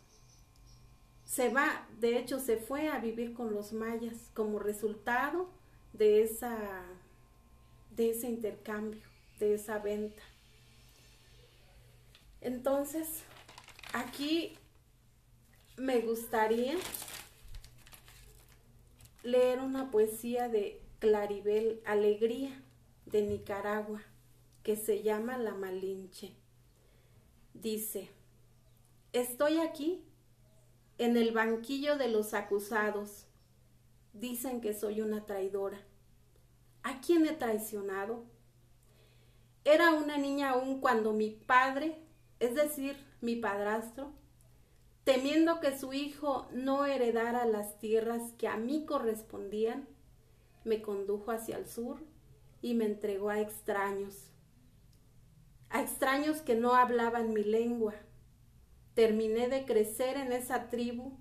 Se 1.25 1.50
va, 1.50 1.88
de 2.00 2.17
hecho, 2.17 2.39
se 2.39 2.57
fue 2.57 2.88
a 2.88 2.98
vivir 2.98 3.36
con 3.36 3.53
los 3.53 3.72
mayas 3.72 4.31
como 4.33 4.57
resultado 4.57 5.48
de 5.93 6.24
esa 6.24 6.57
de 7.91 8.10
ese 8.10 8.29
intercambio, 8.29 9.03
de 9.38 9.53
esa 9.53 9.77
venta. 9.77 10.24
Entonces, 12.41 13.22
aquí 13.93 14.57
me 15.77 16.00
gustaría 16.00 16.74
leer 19.22 19.60
una 19.60 19.91
poesía 19.91 20.50
de 20.50 20.83
Claribel 21.03 21.81
Alegría 21.83 22.63
de 23.05 23.24
Nicaragua 23.24 24.01
que 24.63 24.77
se 24.77 25.03
llama 25.03 25.38
La 25.38 25.53
Malinche. 25.53 26.33
Dice, 27.53 28.10
estoy 29.12 29.60
aquí 29.60 30.01
en 30.98 31.17
el 31.17 31.33
banquillo 31.33 31.98
de 31.98 32.07
los 32.07 32.33
acusados. 32.33 33.25
Dicen 34.13 34.62
que 34.62 34.74
soy 34.74 35.01
una 35.01 35.25
traidora. 35.25 35.77
¿A 36.83 37.01
quién 37.01 37.25
he 37.25 37.33
traicionado? 37.33 38.24
Era 39.65 39.91
una 39.91 40.17
niña 40.17 40.51
aún 40.51 40.79
cuando 40.79 41.12
mi 41.12 41.31
padre, 41.31 41.98
es 42.39 42.55
decir, 42.55 42.95
mi 43.19 43.36
padrastro, 43.36 44.13
temiendo 45.03 45.60
que 45.60 45.77
su 45.77 45.91
hijo 45.91 46.48
no 46.53 46.86
heredara 46.86 47.43
las 47.43 47.77
tierras 47.77 48.31
que 48.38 48.48
a 48.48 48.55
mí 48.55 48.86
correspondían, 48.86 49.91
me 50.65 50.82
condujo 50.82 51.32
hacia 51.32 51.58
el 51.58 51.67
sur 51.67 52.03
y 52.62 52.74
me 52.74 52.86
entregó 52.86 53.29
a 53.29 53.41
extraños, 53.41 54.32
a 55.70 55.82
extraños 55.82 56.41
que 56.41 56.55
no 56.55 56.75
hablaban 56.75 57.34
mi 57.34 57.43
lengua. 57.43 57.93
Terminé 58.93 59.50
de 59.50 59.65
crecer 59.65 60.17
en 60.17 60.32
esa 60.32 60.70
tribu, 60.70 61.17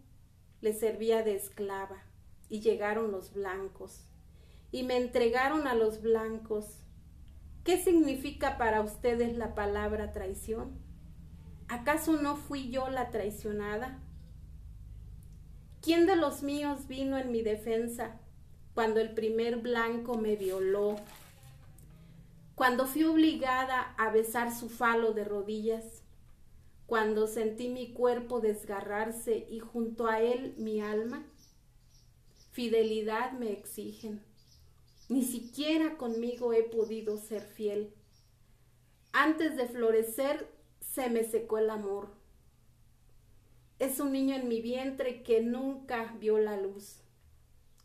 le 0.61 0.72
servía 0.72 1.22
de 1.22 1.34
esclava, 1.34 2.04
y 2.49 2.61
llegaron 2.61 3.11
los 3.11 3.32
blancos, 3.32 4.06
y 4.70 4.84
me 4.84 4.96
entregaron 4.96 5.66
a 5.66 5.75
los 5.75 6.02
blancos. 6.02 6.84
¿Qué 7.64 7.82
significa 7.82 8.58
para 8.58 8.82
ustedes 8.82 9.37
la 9.37 9.54
palabra 9.54 10.12
traición? 10.12 10.78
¿Acaso 11.68 12.20
no 12.20 12.37
fui 12.37 12.70
yo 12.70 12.88
la 12.88 13.11
traicionada? 13.11 14.02
¿Quién 15.80 16.06
de 16.06 16.14
los 16.14 16.42
míos 16.42 16.87
vino 16.87 17.18
en 17.18 17.32
mi 17.32 17.42
defensa 17.42 18.22
cuando 18.75 19.00
el 19.00 19.14
primer 19.14 19.59
blanco 19.59 20.17
me 20.17 20.37
violó? 20.37 20.97
Cuando 22.55 22.87
fui 22.87 23.05
obligada 23.05 23.95
a 23.99 24.11
besar 24.11 24.55
su 24.55 24.69
falo 24.69 25.12
de 25.12 25.25
rodillas, 25.25 26.02
cuando 26.87 27.26
sentí 27.26 27.69
mi 27.69 27.93
cuerpo 27.93 28.41
desgarrarse 28.41 29.47
y 29.50 29.61
junto 29.61 30.07
a 30.07 30.21
él 30.21 30.55
mi 30.59 30.81
alma, 30.81 31.25
fidelidad 32.50 33.33
me 33.33 33.50
exigen. 33.52 34.23
Ni 35.09 35.23
siquiera 35.23 35.97
conmigo 35.97 36.52
he 36.52 36.62
podido 36.62 37.17
ser 37.17 37.43
fiel. 37.43 37.95
Antes 39.12 39.57
de 39.57 39.67
florecer 39.69 40.49
se 40.81 41.09
me 41.11 41.25
secó 41.25 41.59
el 41.59 41.71
amor. 41.71 42.11
Es 43.79 43.99
un 43.99 44.12
niño 44.12 44.37
en 44.37 44.49
mi 44.49 44.61
vientre 44.61 45.23
que 45.23 45.43
nunca 45.43 46.14
vio 46.21 46.38
la 46.38 46.57
luz, 46.57 47.01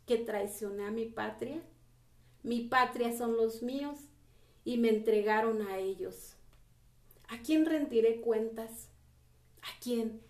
que 0.08 0.16
traicioné 0.16 0.86
a 0.86 0.90
mi 0.90 1.04
patria. 1.04 1.60
Mi 2.42 2.62
patria 2.62 3.16
son 3.16 3.36
los 3.36 3.62
míos 3.62 3.98
y 4.64 4.78
me 4.78 4.88
entregaron 4.88 5.60
a 5.68 5.76
ellos. 5.76 6.34
¿A 7.28 7.42
quién 7.42 7.66
rendiré 7.66 8.22
cuentas? 8.22 8.88
¿A 9.60 9.78
quién? 9.82 10.22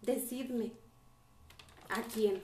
Decidme. 0.00 0.70
¿A 1.88 2.02
quién? 2.02 2.40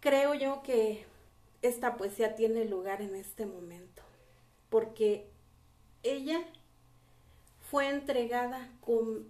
Creo 0.00 0.34
yo 0.34 0.62
que 0.64 1.06
esta 1.62 1.96
poesía 1.96 2.34
tiene 2.34 2.64
lugar 2.64 3.00
en 3.00 3.14
este 3.14 3.46
momento, 3.46 4.02
porque 4.70 5.28
ella 6.02 6.42
fue 7.70 7.90
entregada 7.90 8.72
con 8.80 9.28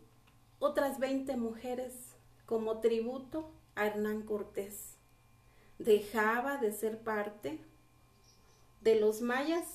otras 0.58 0.98
20 1.00 1.36
mujeres 1.36 2.14
como 2.46 2.80
tributo 2.80 3.50
a 3.74 3.86
Hernán 3.86 4.22
Cortés. 4.22 4.96
Dejaba 5.78 6.58
de 6.58 6.72
ser 6.72 6.98
parte 6.98 7.58
de 8.80 9.00
los 9.00 9.20
mayas 9.20 9.66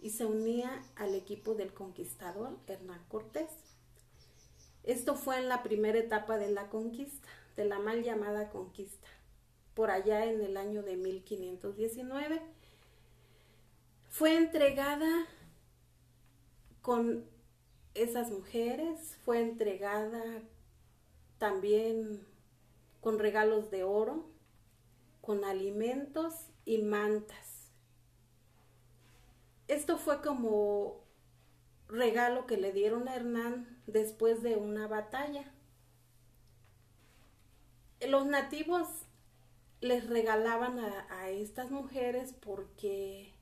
y 0.00 0.10
se 0.10 0.26
unía 0.26 0.82
al 0.96 1.14
equipo 1.14 1.54
del 1.54 1.72
conquistador 1.72 2.58
Hernán 2.66 3.02
Cortés. 3.08 3.50
Esto 4.82 5.14
fue 5.14 5.38
en 5.38 5.48
la 5.48 5.62
primera 5.62 5.98
etapa 5.98 6.36
de 6.36 6.50
la 6.50 6.68
conquista, 6.68 7.28
de 7.56 7.64
la 7.64 7.78
mal 7.78 8.02
llamada 8.02 8.50
conquista, 8.50 9.08
por 9.74 9.90
allá 9.90 10.26
en 10.26 10.42
el 10.42 10.58
año 10.58 10.82
de 10.82 10.96
1519. 10.96 12.42
Fue 14.10 14.36
entregada 14.36 15.26
con 16.82 17.24
esas 17.94 18.30
mujeres, 18.30 19.16
fue 19.24 19.40
entregada 19.40 20.42
también 21.38 22.26
con 23.04 23.18
regalos 23.18 23.70
de 23.70 23.84
oro, 23.84 24.24
con 25.20 25.44
alimentos 25.44 26.32
y 26.64 26.78
mantas. 26.78 27.70
Esto 29.68 29.98
fue 29.98 30.22
como 30.22 31.04
regalo 31.86 32.46
que 32.46 32.56
le 32.56 32.72
dieron 32.72 33.06
a 33.06 33.16
Hernán 33.16 33.78
después 33.86 34.42
de 34.42 34.56
una 34.56 34.88
batalla. 34.88 35.52
Los 38.08 38.24
nativos 38.24 38.88
les 39.82 40.08
regalaban 40.08 40.78
a, 40.78 41.28
estas 41.28 41.70
mujeres 41.70 42.32
porque 42.32 43.34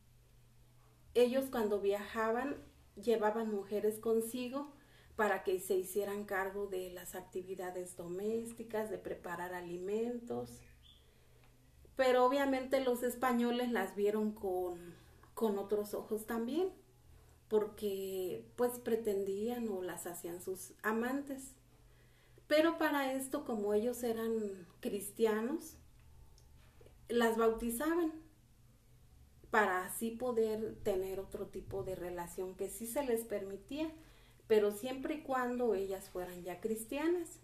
ellos 1.14 1.44
cuando 1.52 1.80
viajaban 1.80 2.56
llevaban 2.96 3.52
mujeres 3.52 4.00
consigo 4.00 4.72
para 5.22 5.44
que 5.44 5.60
se 5.60 5.76
hicieran 5.76 6.24
cargo 6.24 6.66
de 6.66 6.90
las 6.90 7.14
actividades 7.14 7.96
domésticas, 7.96 8.90
de 8.90 8.98
preparar 8.98 9.54
alimentos. 9.54 10.58
Pero 11.94 12.24
obviamente 12.24 12.80
los 12.80 13.04
españoles 13.04 13.70
las 13.70 13.94
vieron 13.94 14.32
con, 14.32 14.96
con 15.34 15.58
otros 15.58 15.94
ojos 15.94 16.26
también 16.26 16.70
porque 17.46 18.50
pues 18.56 18.80
pretendían 18.80 19.68
o 19.68 19.80
las 19.80 20.08
hacían 20.08 20.42
sus 20.42 20.72
amantes. 20.82 21.54
Pero 22.48 22.76
para 22.76 23.12
esto, 23.12 23.44
como 23.44 23.74
ellos 23.74 24.02
eran 24.02 24.66
cristianos, 24.80 25.76
las 27.08 27.36
bautizaban 27.36 28.12
para 29.52 29.84
así 29.84 30.10
poder 30.10 30.74
tener 30.82 31.20
otro 31.20 31.46
tipo 31.46 31.84
de 31.84 31.94
relación 31.94 32.56
que 32.56 32.68
sí 32.68 32.88
se 32.88 33.04
les 33.04 33.24
permitía, 33.24 33.88
pero 34.52 34.70
siempre 34.70 35.14
y 35.14 35.22
cuando 35.22 35.72
ellas 35.72 36.10
fueran 36.10 36.44
ya 36.44 36.60
cristianas. 36.60 37.38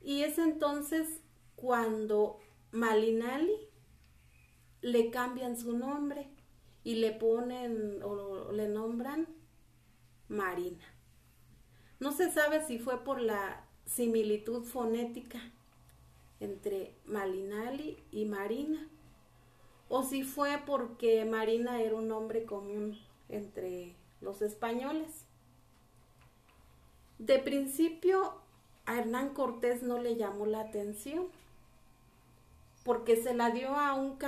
Y 0.00 0.22
es 0.22 0.38
entonces 0.38 1.08
cuando 1.56 2.38
Malinali 2.70 3.56
le 4.80 5.10
cambian 5.10 5.56
su 5.58 5.76
nombre 5.76 6.28
y 6.84 6.94
le 6.94 7.10
ponen 7.10 8.00
o 8.04 8.52
le 8.52 8.68
nombran 8.68 9.26
Marina. 10.28 10.84
No 11.98 12.12
se 12.12 12.30
sabe 12.30 12.64
si 12.64 12.78
fue 12.78 13.02
por 13.02 13.20
la 13.20 13.66
similitud 13.84 14.62
fonética 14.62 15.40
entre 16.38 16.94
Malinali 17.06 17.98
y 18.12 18.24
Marina 18.24 18.88
o 19.88 20.04
si 20.04 20.22
fue 20.22 20.62
porque 20.64 21.24
Marina 21.24 21.82
era 21.82 21.96
un 21.96 22.06
nombre 22.06 22.44
común 22.44 22.96
entre 23.28 23.96
los 24.20 24.42
españoles. 24.42 25.27
De 27.18 27.38
principio 27.38 28.34
a 28.86 28.98
Hernán 28.98 29.30
Cortés 29.34 29.82
no 29.82 29.98
le 29.98 30.16
llamó 30.16 30.46
la 30.46 30.60
atención 30.60 31.26
porque 32.84 33.16
se 33.16 33.34
la 33.34 33.50
dio 33.50 33.74
a 33.76 33.92
un 33.94 34.18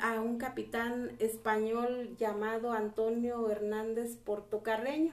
a 0.00 0.20
un 0.20 0.38
capitán 0.38 1.12
español 1.20 2.16
llamado 2.18 2.72
Antonio 2.72 3.48
Hernández 3.48 4.16
Portocarreño. 4.16 5.12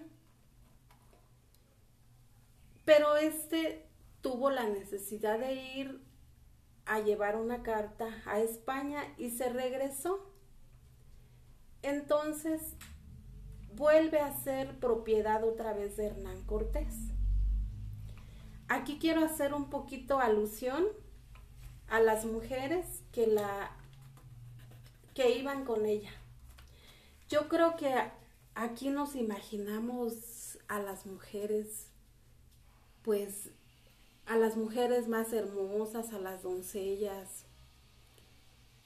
Pero 2.86 3.18
este 3.18 3.86
tuvo 4.22 4.50
la 4.50 4.68
necesidad 4.68 5.38
de 5.38 5.54
ir 5.54 6.02
a 6.88 7.00
llevar 7.02 7.36
una 7.36 7.62
carta 7.62 8.08
a 8.26 8.40
España 8.40 9.04
y 9.18 9.30
se 9.30 9.50
regresó. 9.50 10.20
Entonces 11.84 12.74
vuelve 13.76 14.20
a 14.20 14.34
ser 14.34 14.80
propiedad 14.80 15.44
otra 15.44 15.74
vez 15.74 15.98
de 15.98 16.08
Hernán 16.08 16.42
Cortés. 16.44 16.96
Aquí 18.68 19.00
quiero 19.00 19.24
hacer 19.24 19.54
un 19.54 19.70
poquito 19.70 20.20
alusión 20.20 20.86
a 21.88 22.00
las 22.00 22.26
mujeres 22.26 22.86
que 23.12 23.28
la 23.28 23.72
que 25.16 25.32
iban 25.38 25.66
con 25.66 25.86
ella. 25.86 26.12
Yo 27.30 27.50
creo 27.50 27.76
que 27.76 27.94
aquí 28.56 28.90
nos 28.90 29.16
imaginamos 29.16 30.58
a 30.68 30.80
las 30.80 31.06
mujeres, 31.06 31.88
pues 33.02 33.50
a 34.26 34.38
las 34.38 34.56
mujeres 34.56 35.08
más 35.08 35.34
hermosas, 35.34 36.14
a 36.14 36.20
las 36.20 36.44
doncellas. 36.44 37.46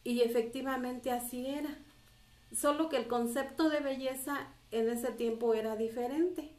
Y 0.04 0.22
efectivamente 0.22 1.12
así 1.12 1.46
era. 1.48 1.78
Solo 2.54 2.90
que 2.90 2.98
el 2.98 3.08
concepto 3.08 3.70
de 3.70 3.80
belleza 3.80 4.48
en 4.74 4.90
ese 4.90 5.12
tiempo 5.12 5.54
era 5.54 5.76
diferente. 5.76 6.52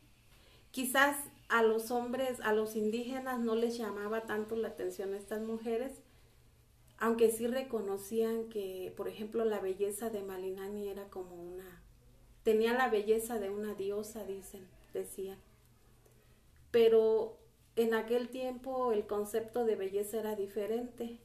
Quizás 0.70 1.16
a 1.48 1.62
los 1.62 1.90
hombres, 1.90 2.40
a 2.40 2.53
los 2.53 2.77
indígenas 2.77 3.40
no 3.40 3.55
les 3.57 3.77
llamaba 3.77 4.22
tanto 4.22 4.57
la 4.57 4.68
atención 4.68 5.12
a 5.12 5.18
estas 5.18 5.42
mujeres, 5.42 5.92
aunque 6.98 7.31
sí 7.31 7.46
reconocían 7.46 8.48
que, 8.48 8.92
por 8.96 9.09
ejemplo, 9.09 9.44
la 9.44 9.61
belleza 9.61 10.11
de 10.11 10.22
Malinani 10.22 10.88
era 10.88 11.11
como 11.11 11.35
una, 11.35 11.83
tenía 12.44 12.72
la 12.72 12.88
belleza 12.88 13.38
de 13.38 13.50
una 13.50 13.74
diosa, 13.74 14.24
dicen, 14.24 14.66
decían. 14.92 15.38
Pero 16.70 17.37
en 17.77 17.94
aquel 17.94 18.29
tiempo 18.29 18.92
el 18.92 19.07
concepto 19.07 19.64
de 19.64 19.77
belleza 19.77 20.20
era 20.20 20.37
diferente. 20.37 21.18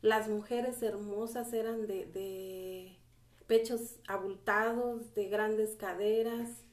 Las 0.00 0.28
mujeres 0.28 0.82
hermosas 0.82 1.52
eran 1.52 1.86
de, 1.86 2.06
de 2.06 2.96
pechos 3.52 3.96
abultados, 4.08 5.14
de 5.14 5.28
grandes 5.28 5.76
caderas, 5.76 6.64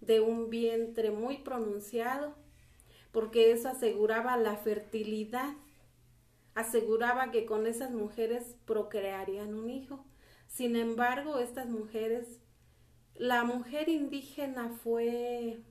de 0.00 0.20
un 0.20 0.48
vientre 0.48 1.10
muy 1.10 1.36
pronunciado, 1.38 2.34
porque 3.10 3.52
eso 3.52 3.68
aseguraba 3.68 4.38
la 4.38 4.56
fertilidad 4.56 5.52
aseguraba 6.54 7.30
que 7.30 7.46
con 7.46 7.66
esas 7.66 7.90
mujeres 7.90 8.56
procrearían 8.64 9.54
un 9.54 9.70
hijo. 9.70 10.04
Sin 10.48 10.76
embargo, 10.76 11.38
estas 11.38 11.68
mujeres, 11.68 12.40
la 13.14 13.44
mujer 13.44 13.88
indígena 13.88 14.68
fue, 14.68 15.62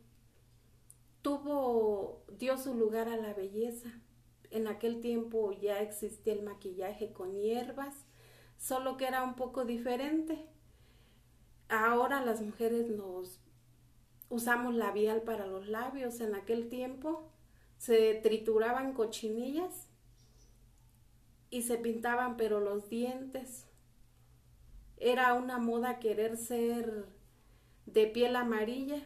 tuvo, 1.21 2.23
dio 2.37 2.57
su 2.57 2.73
lugar 2.73 3.09
a 3.09 3.17
la 3.17 3.33
belleza. 3.33 3.89
En 4.49 4.67
aquel 4.67 5.01
tiempo 5.01 5.51
ya 5.53 5.81
existía 5.81 6.33
el 6.33 6.43
maquillaje 6.43 7.13
con 7.13 7.35
hierbas, 7.35 8.05
solo 8.57 8.97
que 8.97 9.05
era 9.05 9.23
un 9.23 9.35
poco 9.35 9.65
diferente. 9.65 10.45
Ahora 11.71 12.19
las 12.25 12.41
mujeres 12.41 12.89
nos 12.89 13.39
usamos 14.27 14.75
labial 14.75 15.21
para 15.21 15.47
los 15.47 15.69
labios. 15.69 16.19
En 16.19 16.35
aquel 16.35 16.67
tiempo 16.67 17.31
se 17.77 18.15
trituraban 18.15 18.91
cochinillas 18.91 19.87
y 21.49 21.61
se 21.61 21.77
pintaban 21.77 22.35
pero 22.35 22.59
los 22.59 22.89
dientes. 22.89 23.67
Era 24.97 25.33
una 25.33 25.59
moda 25.59 25.99
querer 25.99 26.35
ser 26.35 27.05
de 27.85 28.05
piel 28.05 28.35
amarilla, 28.35 29.01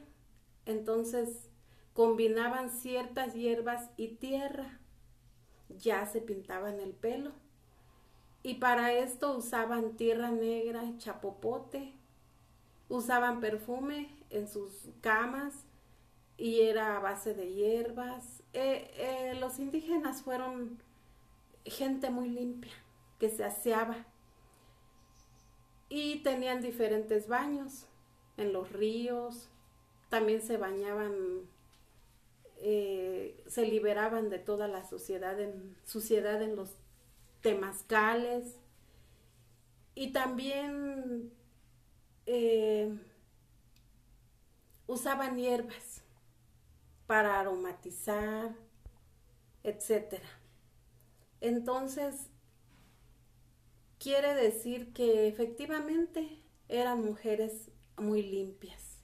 entonces 0.65 1.51
combinaban 1.93 2.71
ciertas 2.71 3.36
hierbas 3.36 3.91
y 3.95 4.15
tierra. 4.15 4.80
Ya 5.69 6.08
se 6.08 6.19
pintaban 6.19 6.80
el 6.80 6.93
pelo. 6.93 7.32
Y 8.41 8.56
para 8.56 8.91
esto 8.91 9.38
usaban 9.38 9.97
tierra 9.97 10.32
negra, 10.32 10.97
chapopote, 10.97 11.94
usaban 12.89 13.39
perfume 13.39 14.10
en 14.30 14.48
sus 14.48 14.89
camas 15.02 15.54
y 16.38 16.62
era 16.62 16.98
a 16.98 17.00
base 17.00 17.34
de 17.34 17.54
hierbas. 17.54 18.43
Eh, 18.54 18.91
eh, 18.95 19.36
los 19.39 19.60
indígenas 19.60 20.21
fueron 20.21 20.82
gente 21.65 22.10
muy 22.10 22.30
limpia, 22.30 22.74
que 23.19 23.30
se 23.30 23.43
aseaba. 23.43 24.06
Y 25.89 26.24
tenían 26.24 26.62
diferentes 26.62 27.28
baños 27.28 27.86
en 28.38 28.54
los 28.54 28.71
ríos, 28.71 29.50
también 30.10 30.41
se 30.41 30.58
bañaban, 30.58 31.13
eh, 32.58 33.43
se 33.48 33.65
liberaban 33.65 34.30
de 34.30 34.39
toda 34.39 34.67
la 34.67 34.88
suciedad 34.88 35.39
en, 35.39 35.76
suciedad 35.86 36.41
en 36.41 36.56
los 36.56 36.71
temazcales 37.41 38.60
y 39.93 40.12
también 40.12 41.32
eh, 42.25 42.97
usaban 44.88 45.38
hierbas 45.38 46.03
para 47.07 47.39
aromatizar, 47.39 48.55
etcétera. 49.63 50.27
Entonces, 51.41 52.29
quiere 53.99 54.33
decir 54.33 54.93
que 54.93 55.27
efectivamente 55.27 56.41
eran 56.67 57.03
mujeres 57.03 57.71
muy 57.97 58.23
limpias. 58.23 58.99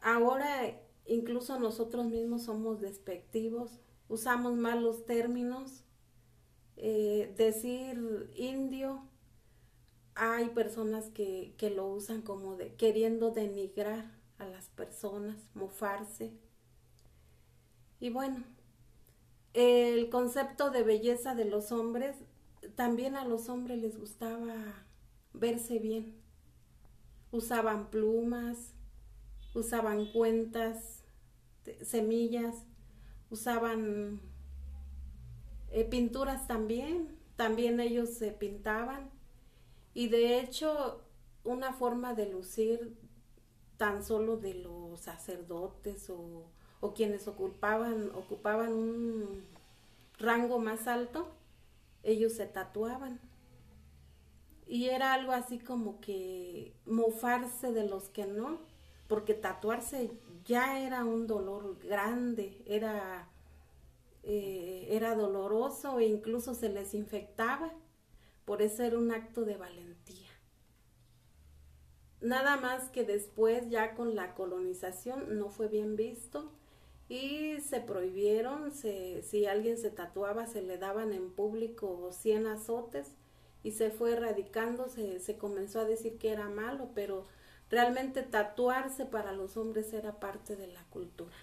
Ahora 0.00 0.80
incluso 1.06 1.58
nosotros 1.58 2.06
mismos 2.06 2.44
somos 2.44 2.80
despectivos, 2.80 3.80
usamos 4.08 4.56
mal 4.56 4.82
los 4.82 5.04
términos. 5.04 5.84
Eh, 6.76 7.32
decir 7.36 8.32
indio, 8.34 9.06
hay 10.14 10.50
personas 10.50 11.10
que, 11.10 11.54
que 11.58 11.70
lo 11.70 11.86
usan 11.88 12.22
como 12.22 12.56
de 12.56 12.74
queriendo 12.74 13.30
denigrar 13.30 14.10
a 14.38 14.46
las 14.46 14.68
personas, 14.68 15.36
mofarse. 15.54 16.32
Y 18.00 18.10
bueno, 18.10 18.44
el 19.54 20.08
concepto 20.10 20.70
de 20.70 20.82
belleza 20.82 21.34
de 21.34 21.44
los 21.44 21.72
hombres, 21.72 22.16
también 22.74 23.16
a 23.16 23.24
los 23.24 23.48
hombres 23.48 23.78
les 23.80 23.98
gustaba 23.98 24.54
verse 25.32 25.78
bien. 25.78 26.14
Usaban 27.30 27.90
plumas, 27.90 28.74
usaban 29.54 30.06
cuentas, 30.12 31.02
semillas, 31.82 32.54
usaban 33.30 34.20
eh, 35.70 35.84
pinturas 35.84 36.46
también, 36.46 37.16
también 37.36 37.80
ellos 37.80 38.10
se 38.10 38.32
pintaban. 38.32 39.10
Y 39.94 40.08
de 40.08 40.40
hecho, 40.40 41.02
una 41.44 41.72
forma 41.72 42.14
de 42.14 42.26
lucir 42.30 42.96
tan 43.76 44.04
solo 44.04 44.36
de 44.36 44.54
los 44.54 45.00
sacerdotes 45.00 46.08
o 46.10 46.44
o 46.82 46.94
quienes 46.94 47.28
ocupaban, 47.28 48.10
ocupaban 48.12 48.72
un 48.72 49.44
rango 50.18 50.58
más 50.58 50.88
alto, 50.88 51.28
ellos 52.02 52.32
se 52.32 52.46
tatuaban. 52.46 53.20
Y 54.66 54.88
era 54.88 55.14
algo 55.14 55.30
así 55.30 55.60
como 55.60 56.00
que 56.00 56.74
mofarse 56.84 57.72
de 57.72 57.88
los 57.88 58.08
que 58.08 58.26
no, 58.26 58.58
porque 59.06 59.32
tatuarse 59.32 60.10
ya 60.44 60.80
era 60.80 61.04
un 61.04 61.28
dolor 61.28 61.78
grande, 61.78 62.60
era, 62.66 63.28
eh, 64.24 64.88
era 64.90 65.14
doloroso 65.14 66.00
e 66.00 66.06
incluso 66.06 66.54
se 66.54 66.68
les 66.68 66.94
infectaba. 66.94 67.72
Por 68.44 68.62
eso 68.62 68.82
era 68.82 68.98
un 68.98 69.12
acto 69.12 69.44
de 69.44 69.56
valentía. 69.56 70.28
Nada 72.20 72.56
más 72.56 72.88
que 72.90 73.04
después, 73.04 73.68
ya 73.68 73.94
con 73.94 74.14
la 74.14 74.34
colonización, 74.34 75.38
no 75.38 75.48
fue 75.48 75.68
bien 75.68 75.96
visto 75.96 76.52
y 77.08 77.60
se 77.60 77.80
prohibieron, 77.80 78.70
si 78.72 79.46
alguien 79.46 79.76
se 79.76 79.90
tatuaba 79.90 80.46
se 80.46 80.62
le 80.62 80.78
daban 80.78 81.12
en 81.12 81.30
público 81.32 82.10
100 82.12 82.46
azotes 82.46 83.08
y 83.62 83.72
se 83.72 83.90
fue 83.90 84.12
erradicando, 84.12 84.88
se, 84.88 85.18
se 85.18 85.36
comenzó 85.36 85.80
a 85.80 85.84
decir 85.84 86.16
que 86.18 86.30
era 86.30 86.48
malo, 86.48 86.90
pero 86.94 87.26
realmente 87.70 88.22
tatuarse 88.22 89.04
para 89.04 89.32
los 89.32 89.56
hombres 89.56 89.92
era 89.92 90.20
parte 90.20 90.56
de 90.56 90.68
la 90.68 90.84
cultura. 90.90 91.34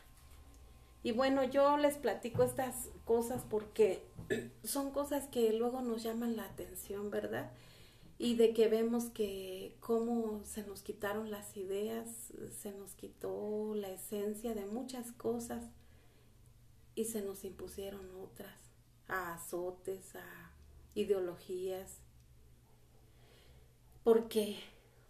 Y 1.04 1.12
bueno, 1.12 1.44
yo 1.44 1.78
les 1.78 1.98
platico 1.98 2.44
estas 2.44 2.90
cosas 3.06 3.44
porque 3.50 4.04
son 4.64 4.92
cosas 4.92 5.28
que 5.28 5.54
luego 5.54 5.82
nos 5.82 6.04
llaman 6.04 6.36
la 6.36 6.46
atención, 6.46 7.10
¿verdad? 7.10 7.52
y 8.22 8.36
de 8.36 8.54
que 8.54 8.68
vemos 8.68 9.06
que 9.06 9.78
cómo 9.80 10.44
se 10.44 10.64
nos 10.64 10.84
quitaron 10.84 11.32
las 11.32 11.56
ideas, 11.56 12.34
se 12.52 12.74
nos 12.74 12.94
quitó 12.94 13.74
la 13.76 13.90
esencia 13.90 14.54
de 14.54 14.66
muchas 14.66 15.14
cosas 15.14 15.64
y 16.96 17.06
se 17.06 17.22
nos 17.22 17.46
impusieron 17.46 18.14
otras, 18.22 18.60
a 19.08 19.36
azotes, 19.36 20.18
a 20.18 20.52
ideologías, 20.96 22.02
porque 24.04 24.58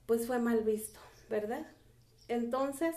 pues 0.05 0.27
fue 0.27 0.37
mal 0.37 0.63
visto, 0.63 0.99
¿verdad? 1.31 1.65
Entonces, 2.27 2.95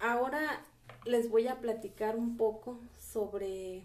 ahora 0.00 0.64
les 1.04 1.30
voy 1.30 1.48
a 1.48 1.60
platicar 1.60 2.16
un 2.16 2.36
poco 2.36 2.80
sobre 2.98 3.84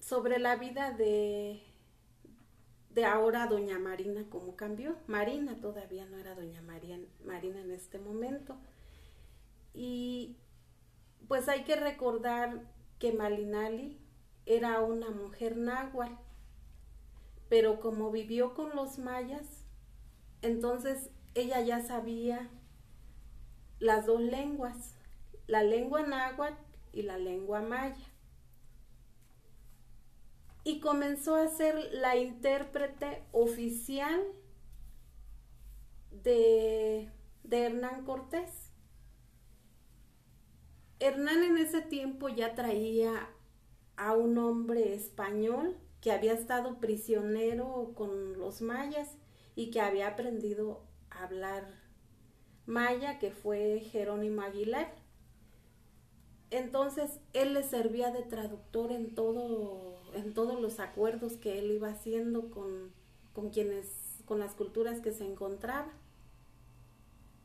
sobre 0.00 0.38
la 0.38 0.56
vida 0.56 0.92
de, 0.92 1.60
de 2.90 3.04
ahora 3.04 3.46
doña 3.46 3.78
Marina, 3.78 4.24
cómo 4.30 4.56
cambió. 4.56 4.96
Marina 5.06 5.60
todavía 5.60 6.06
no 6.06 6.16
era 6.16 6.34
doña 6.34 6.62
María, 6.62 6.98
Marina 7.26 7.60
en 7.60 7.70
este 7.70 7.98
momento. 7.98 8.56
Y 9.74 10.36
pues 11.28 11.46
hay 11.48 11.64
que 11.64 11.76
recordar 11.76 12.62
que 12.98 13.12
Malinali 13.12 13.98
era 14.46 14.80
una 14.80 15.10
mujer 15.10 15.58
náhuatl, 15.58 16.14
pero 17.50 17.78
como 17.80 18.10
vivió 18.10 18.54
con 18.54 18.74
los 18.74 18.98
mayas, 18.98 19.66
entonces 20.40 21.10
ella 21.34 21.60
ya 21.60 21.84
sabía 21.86 22.48
las 23.78 24.06
dos 24.06 24.20
lenguas, 24.20 24.94
la 25.46 25.62
lengua 25.62 26.02
náhuatl 26.02 26.62
y 26.92 27.02
la 27.02 27.18
lengua 27.18 27.60
maya 27.60 28.08
y 30.68 30.80
comenzó 30.80 31.34
a 31.36 31.48
ser 31.48 31.88
la 31.92 32.16
intérprete 32.16 33.22
oficial 33.32 34.22
de, 36.22 37.10
Hernán 37.50 38.04
Cortés. 38.04 38.70
Hernán 41.00 41.42
en 41.42 41.56
ese 41.56 41.80
tiempo 41.80 42.28
ya 42.28 42.54
traía 42.54 43.30
a 43.96 44.12
un 44.12 44.36
hombre 44.36 44.94
español 44.94 45.78
que 46.02 46.12
había 46.12 46.34
estado 46.34 46.78
prisionero 46.80 47.92
con 47.94 48.38
los 48.38 48.60
mayas 48.60 49.16
y 49.54 49.70
que 49.70 49.80
había 49.80 50.08
aprendido 50.08 50.82
a 51.08 51.22
hablar 51.22 51.87
maya, 52.68 53.18
que 53.18 53.32
fue 53.32 53.80
Jerónimo 53.80 54.42
Aguilar. 54.42 54.92
Entonces 56.50 57.18
él 57.32 57.54
le 57.54 57.62
servía 57.62 58.10
de 58.10 58.22
traductor 58.22 58.92
en 58.92 59.14
todo 59.14 59.98
en 60.14 60.34
todos 60.34 60.60
los 60.60 60.80
acuerdos 60.80 61.34
que 61.34 61.58
él 61.58 61.70
iba 61.70 61.88
haciendo 61.88 62.50
con, 62.50 62.92
con 63.32 63.50
quienes, 63.50 63.88
con 64.24 64.38
las 64.38 64.54
culturas 64.54 65.00
que 65.00 65.12
se 65.12 65.24
encontraba. 65.24 65.92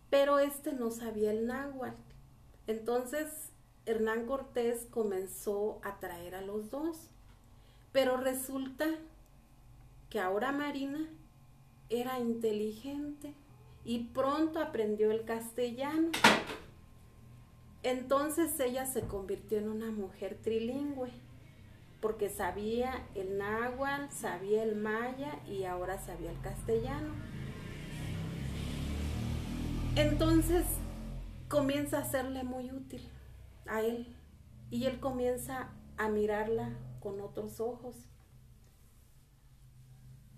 Pero 0.09 0.39
este 0.39 0.73
no 0.73 0.91
sabía 0.91 1.31
el 1.31 1.47
náhuatl. 1.47 1.97
Entonces 2.67 3.29
Hernán 3.85 4.25
Cortés 4.25 4.87
comenzó 4.89 5.79
a 5.83 5.99
traer 5.99 6.35
a 6.35 6.41
los 6.41 6.69
dos. 6.69 7.09
Pero 7.91 8.17
resulta 8.17 8.87
que 10.09 10.19
ahora 10.19 10.51
Marina 10.51 11.09
era 11.89 12.19
inteligente 12.19 13.33
y 13.85 14.05
pronto 14.13 14.59
aprendió 14.59 15.11
el 15.11 15.25
castellano. 15.25 16.09
Entonces 17.83 18.57
ella 18.59 18.85
se 18.85 19.01
convirtió 19.01 19.57
en 19.57 19.69
una 19.69 19.91
mujer 19.91 20.37
trilingüe 20.41 21.11
porque 21.99 22.29
sabía 22.29 23.07
el 23.15 23.37
náhuatl, 23.37 24.11
sabía 24.11 24.63
el 24.63 24.75
maya 24.75 25.39
y 25.47 25.63
ahora 25.63 25.99
sabía 25.99 26.31
el 26.31 26.39
castellano. 26.41 27.13
Entonces 29.95 30.65
comienza 31.47 31.99
a 31.99 32.05
serle 32.05 32.43
muy 32.43 32.71
útil 32.71 33.07
a 33.67 33.81
él 33.81 34.15
y 34.69 34.85
él 34.85 34.99
comienza 34.99 35.69
a 35.97 36.09
mirarla 36.09 36.77
con 36.99 37.21
otros 37.21 37.59
ojos. 37.59 37.95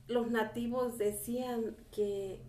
Los 0.08 0.30
nativos 0.30 0.98
decían 0.98 1.78
que 1.92 2.44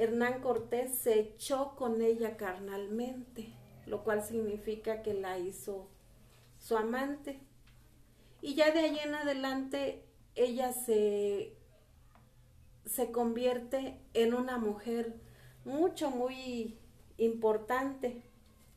Hernán 0.00 0.40
Cortés 0.40 0.94
se 0.94 1.20
echó 1.20 1.76
con 1.76 2.00
ella 2.00 2.38
carnalmente, 2.38 3.52
lo 3.84 4.02
cual 4.02 4.24
significa 4.24 5.02
que 5.02 5.12
la 5.12 5.38
hizo 5.38 5.90
su 6.56 6.78
amante. 6.78 7.38
Y 8.40 8.54
ya 8.54 8.70
de 8.70 8.80
ahí 8.80 8.98
en 8.98 9.14
adelante 9.14 10.06
ella 10.36 10.72
se, 10.72 11.54
se 12.86 13.12
convierte 13.12 14.00
en 14.14 14.32
una 14.32 14.56
mujer 14.56 15.20
mucho, 15.66 16.10
muy 16.10 16.78
importante 17.18 18.22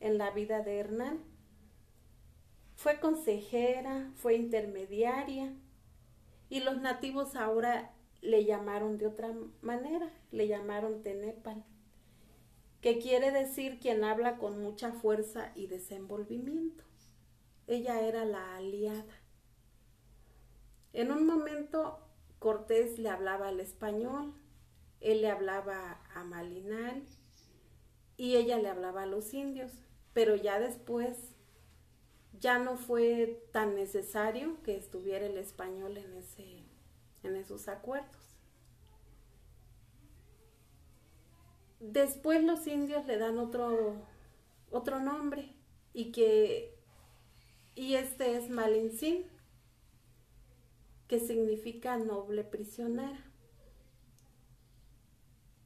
en 0.00 0.18
la 0.18 0.30
vida 0.30 0.60
de 0.60 0.78
Hernán. 0.78 1.24
Fue 2.76 3.00
consejera, 3.00 4.12
fue 4.16 4.34
intermediaria 4.34 5.54
y 6.50 6.60
los 6.60 6.82
nativos 6.82 7.34
ahora 7.34 7.94
le 8.24 8.44
llamaron 8.44 8.98
de 8.98 9.06
otra 9.06 9.32
manera, 9.60 10.10
le 10.32 10.48
llamaron 10.48 11.02
Tenepal, 11.02 11.62
que 12.80 12.98
quiere 12.98 13.30
decir 13.30 13.78
quien 13.78 14.02
habla 14.02 14.38
con 14.38 14.60
mucha 14.60 14.92
fuerza 14.92 15.52
y 15.54 15.66
desenvolvimiento. 15.66 16.84
Ella 17.66 18.00
era 18.00 18.24
la 18.24 18.56
aliada. 18.56 19.20
En 20.92 21.12
un 21.12 21.26
momento 21.26 22.00
Cortés 22.38 22.98
le 22.98 23.08
hablaba 23.08 23.48
al 23.48 23.60
español, 23.60 24.34
él 25.00 25.20
le 25.20 25.30
hablaba 25.30 26.00
a 26.14 26.24
Malinal 26.24 27.02
y 28.16 28.36
ella 28.36 28.58
le 28.58 28.68
hablaba 28.68 29.02
a 29.02 29.06
los 29.06 29.34
indios, 29.34 29.72
pero 30.12 30.34
ya 30.36 30.58
después 30.58 31.34
ya 32.38 32.58
no 32.58 32.76
fue 32.76 33.46
tan 33.52 33.74
necesario 33.74 34.62
que 34.62 34.76
estuviera 34.76 35.26
el 35.26 35.38
español 35.38 35.96
en, 35.96 36.14
ese, 36.14 36.63
en 37.24 37.36
esos 37.36 37.68
acuerdos. 37.68 38.36
Después 41.80 42.42
los 42.42 42.66
indios 42.66 43.04
le 43.06 43.18
dan 43.18 43.38
otro, 43.38 44.06
otro 44.70 45.00
nombre 45.00 45.54
y 45.92 46.12
que 46.12 46.74
y 47.74 47.94
este 47.94 48.36
es 48.36 48.48
Malintzin, 48.50 49.24
que 51.08 51.18
significa 51.18 51.96
noble 51.96 52.44
prisionera. 52.44 53.18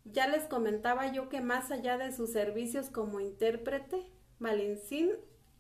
Ya 0.05 0.27
les 0.27 0.44
comentaba 0.44 1.12
yo 1.12 1.29
que 1.29 1.42
más 1.42 1.71
allá 1.71 1.99
de 1.99 2.12
sus 2.12 2.33
servicios 2.33 2.88
como 2.88 3.21
intérprete, 3.21 4.11
Malintzin 4.38 5.11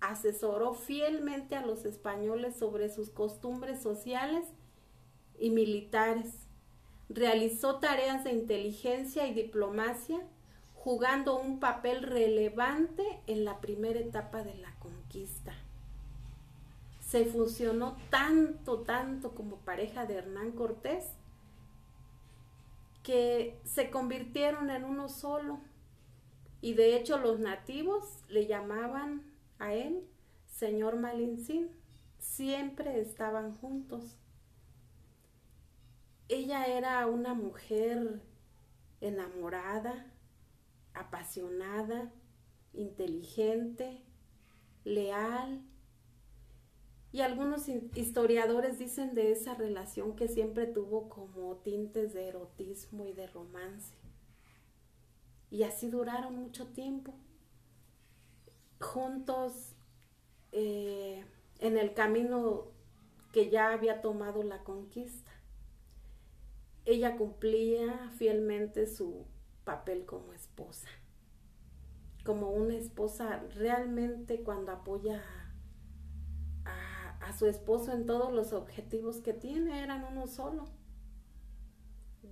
asesoró 0.00 0.72
fielmente 0.72 1.54
a 1.54 1.66
los 1.66 1.84
españoles 1.84 2.56
sobre 2.56 2.88
sus 2.88 3.10
costumbres 3.10 3.82
sociales 3.82 4.46
y 5.40 5.50
militares. 5.50 6.46
Realizó 7.08 7.76
tareas 7.76 8.24
de 8.24 8.32
inteligencia 8.32 9.26
y 9.26 9.34
diplomacia, 9.34 10.20
jugando 10.74 11.38
un 11.38 11.60
papel 11.60 12.02
relevante 12.02 13.20
en 13.26 13.44
la 13.44 13.60
primera 13.60 13.98
etapa 13.98 14.42
de 14.42 14.54
la 14.54 14.72
conquista. 14.78 15.54
Se 17.00 17.24
fusionó 17.24 17.96
tanto, 18.10 18.80
tanto 18.80 19.34
como 19.34 19.56
pareja 19.56 20.06
de 20.06 20.14
Hernán 20.14 20.52
Cortés, 20.52 21.06
que 23.02 23.58
se 23.64 23.90
convirtieron 23.90 24.70
en 24.70 24.84
uno 24.84 25.08
solo. 25.08 25.60
Y 26.60 26.74
de 26.74 26.96
hecho 26.96 27.18
los 27.18 27.38
nativos 27.38 28.04
le 28.28 28.46
llamaban 28.46 29.22
a 29.58 29.72
él 29.72 30.04
señor 30.58 30.96
Malincín. 30.96 31.70
Siempre 32.18 33.00
estaban 33.00 33.54
juntos. 33.56 34.18
Ella 36.28 36.66
era 36.66 37.06
una 37.06 37.32
mujer 37.32 38.20
enamorada, 39.00 40.12
apasionada, 40.92 42.12
inteligente, 42.74 44.02
leal. 44.84 45.62
Y 47.12 47.22
algunos 47.22 47.66
historiadores 47.68 48.78
dicen 48.78 49.14
de 49.14 49.32
esa 49.32 49.54
relación 49.54 50.16
que 50.16 50.28
siempre 50.28 50.66
tuvo 50.66 51.08
como 51.08 51.56
tintes 51.56 52.12
de 52.12 52.28
erotismo 52.28 53.06
y 53.06 53.14
de 53.14 53.26
romance. 53.28 53.94
Y 55.50 55.62
así 55.62 55.88
duraron 55.88 56.36
mucho 56.36 56.66
tiempo, 56.66 57.14
juntos 58.78 59.74
eh, 60.52 61.24
en 61.60 61.78
el 61.78 61.94
camino 61.94 62.66
que 63.32 63.48
ya 63.48 63.72
había 63.72 64.02
tomado 64.02 64.42
la 64.42 64.62
conquista 64.62 65.27
ella 66.88 67.18
cumplía 67.18 68.10
fielmente 68.16 68.86
su 68.86 69.26
papel 69.64 70.06
como 70.06 70.32
esposa, 70.32 70.88
como 72.24 72.50
una 72.50 72.76
esposa 72.76 73.44
realmente 73.56 74.42
cuando 74.42 74.72
apoya 74.72 75.22
a, 76.64 77.36
su 77.38 77.44
esposo 77.44 77.92
en 77.92 78.06
todos 78.06 78.32
los 78.32 78.54
objetivos 78.54 79.18
que 79.18 79.34
tiene, 79.34 79.82
eran 79.82 80.02
uno 80.02 80.26
solo. 80.26 80.64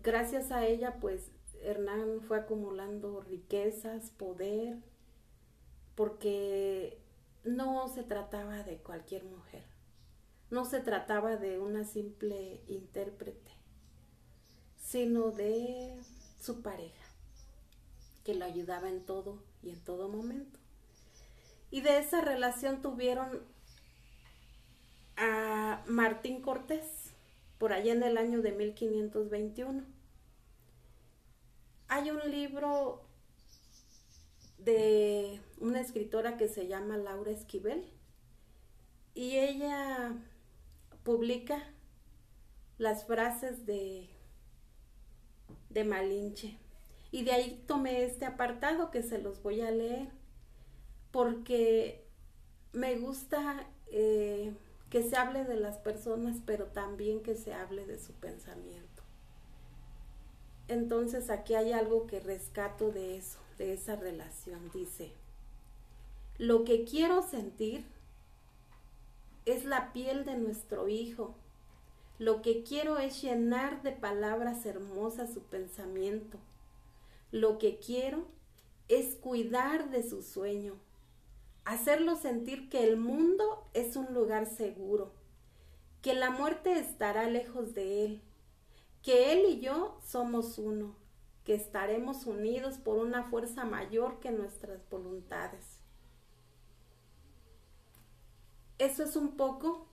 Gracias 0.02 0.50
a 0.50 0.64
ella, 0.64 1.00
pues 1.00 1.30
Hernán 1.60 2.22
fue 2.22 2.38
acumulando 2.38 3.20
riquezas, 3.20 4.10
poder, 4.10 4.78
porque 5.94 6.98
no 7.44 7.88
se 7.88 8.04
trataba 8.04 8.62
de 8.62 8.78
cualquier 8.78 9.24
mujer, 9.24 9.66
no 10.48 10.64
se 10.64 10.80
trataba 10.80 11.36
de 11.36 11.58
una 11.58 11.84
simple 11.84 12.62
intérprete 12.68 13.55
sino 14.96 15.30
de 15.30 15.94
su 16.40 16.62
pareja, 16.62 17.04
que 18.24 18.32
lo 18.32 18.46
ayudaba 18.46 18.88
en 18.88 19.04
todo 19.04 19.42
y 19.62 19.68
en 19.68 19.84
todo 19.84 20.08
momento. 20.08 20.58
Y 21.70 21.82
de 21.82 21.98
esa 21.98 22.22
relación 22.22 22.80
tuvieron 22.80 23.42
a 25.18 25.84
Martín 25.86 26.40
Cortés, 26.40 27.12
por 27.58 27.74
allá 27.74 27.92
en 27.92 28.04
el 28.04 28.16
año 28.16 28.40
de 28.40 28.52
1521. 28.52 29.84
Hay 31.88 32.10
un 32.10 32.30
libro 32.30 33.04
de 34.56 35.42
una 35.58 35.82
escritora 35.82 36.38
que 36.38 36.48
se 36.48 36.68
llama 36.68 36.96
Laura 36.96 37.32
Esquivel 37.32 37.84
y 39.12 39.36
ella 39.36 40.14
publica 41.04 41.62
las 42.78 43.04
frases 43.04 43.66
de 43.66 44.15
de 45.70 45.84
Malinche. 45.84 46.58
Y 47.10 47.24
de 47.24 47.32
ahí 47.32 47.62
tomé 47.66 48.04
este 48.04 48.26
apartado 48.26 48.90
que 48.90 49.02
se 49.02 49.18
los 49.18 49.42
voy 49.42 49.60
a 49.60 49.70
leer, 49.70 50.08
porque 51.10 52.04
me 52.72 52.96
gusta 52.98 53.66
eh, 53.88 54.52
que 54.90 55.02
se 55.02 55.16
hable 55.16 55.44
de 55.44 55.56
las 55.56 55.78
personas, 55.78 56.38
pero 56.44 56.66
también 56.66 57.22
que 57.22 57.34
se 57.34 57.54
hable 57.54 57.86
de 57.86 57.98
su 57.98 58.12
pensamiento. 58.12 59.02
Entonces 60.68 61.30
aquí 61.30 61.54
hay 61.54 61.72
algo 61.72 62.06
que 62.06 62.20
rescato 62.20 62.90
de 62.90 63.16
eso, 63.16 63.38
de 63.58 63.72
esa 63.72 63.96
relación. 63.96 64.70
Dice, 64.72 65.12
lo 66.38 66.64
que 66.64 66.84
quiero 66.84 67.22
sentir 67.22 67.84
es 69.44 69.64
la 69.64 69.92
piel 69.92 70.24
de 70.24 70.36
nuestro 70.36 70.88
hijo 70.88 71.34
lo 72.18 72.40
que 72.40 72.62
quiero 72.62 72.98
es 72.98 73.20
llenar 73.22 73.82
de 73.82 73.92
palabras 73.92 74.64
hermosas 74.64 75.34
su 75.34 75.42
pensamiento. 75.42 76.38
Lo 77.30 77.58
que 77.58 77.78
quiero 77.78 78.26
es 78.88 79.16
cuidar 79.16 79.90
de 79.90 80.02
su 80.02 80.22
sueño, 80.22 80.74
hacerlo 81.64 82.16
sentir 82.16 82.68
que 82.68 82.84
el 82.84 82.96
mundo 82.96 83.68
es 83.74 83.96
un 83.96 84.14
lugar 84.14 84.46
seguro, 84.46 85.12
que 86.00 86.14
la 86.14 86.30
muerte 86.30 86.78
estará 86.78 87.28
lejos 87.28 87.74
de 87.74 88.04
él, 88.04 88.22
que 89.02 89.32
él 89.32 89.44
y 89.50 89.60
yo 89.60 89.98
somos 90.02 90.56
uno, 90.58 90.94
que 91.44 91.54
estaremos 91.54 92.26
unidos 92.26 92.78
por 92.78 92.96
una 92.96 93.24
fuerza 93.24 93.64
mayor 93.64 94.20
que 94.20 94.30
nuestras 94.30 94.88
voluntades. 94.88 95.80
Eso 98.78 99.02
es 99.02 99.16
un 99.16 99.36
poco 99.36 99.86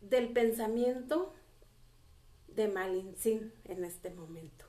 del 0.00 0.32
pensamiento 0.32 1.34
de 2.48 2.68
Malintzin 2.68 3.52
en 3.64 3.84
este 3.84 4.10
momento. 4.10 4.66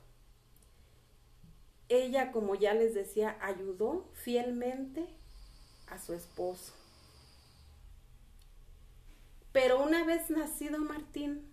Ella, 1.88 2.32
como 2.32 2.54
ya 2.54 2.74
les 2.74 2.94
decía, 2.94 3.36
ayudó 3.40 4.10
fielmente 4.14 5.06
a 5.88 5.98
su 5.98 6.14
esposo. 6.14 6.72
Pero 9.52 9.82
una 9.82 10.04
vez 10.04 10.30
nacido 10.30 10.78
Martín, 10.78 11.52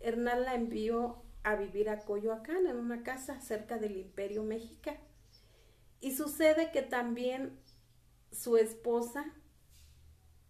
Hernán 0.00 0.42
la 0.42 0.54
envió 0.54 1.22
a 1.42 1.56
vivir 1.56 1.88
a 1.88 2.00
Coyoacán, 2.00 2.66
en 2.66 2.76
una 2.76 3.02
casa 3.02 3.40
cerca 3.40 3.78
del 3.78 3.96
Imperio 3.96 4.42
Mexica. 4.42 4.98
Y 6.00 6.14
sucede 6.14 6.70
que 6.72 6.82
también 6.82 7.58
su 8.30 8.56
esposa 8.56 9.34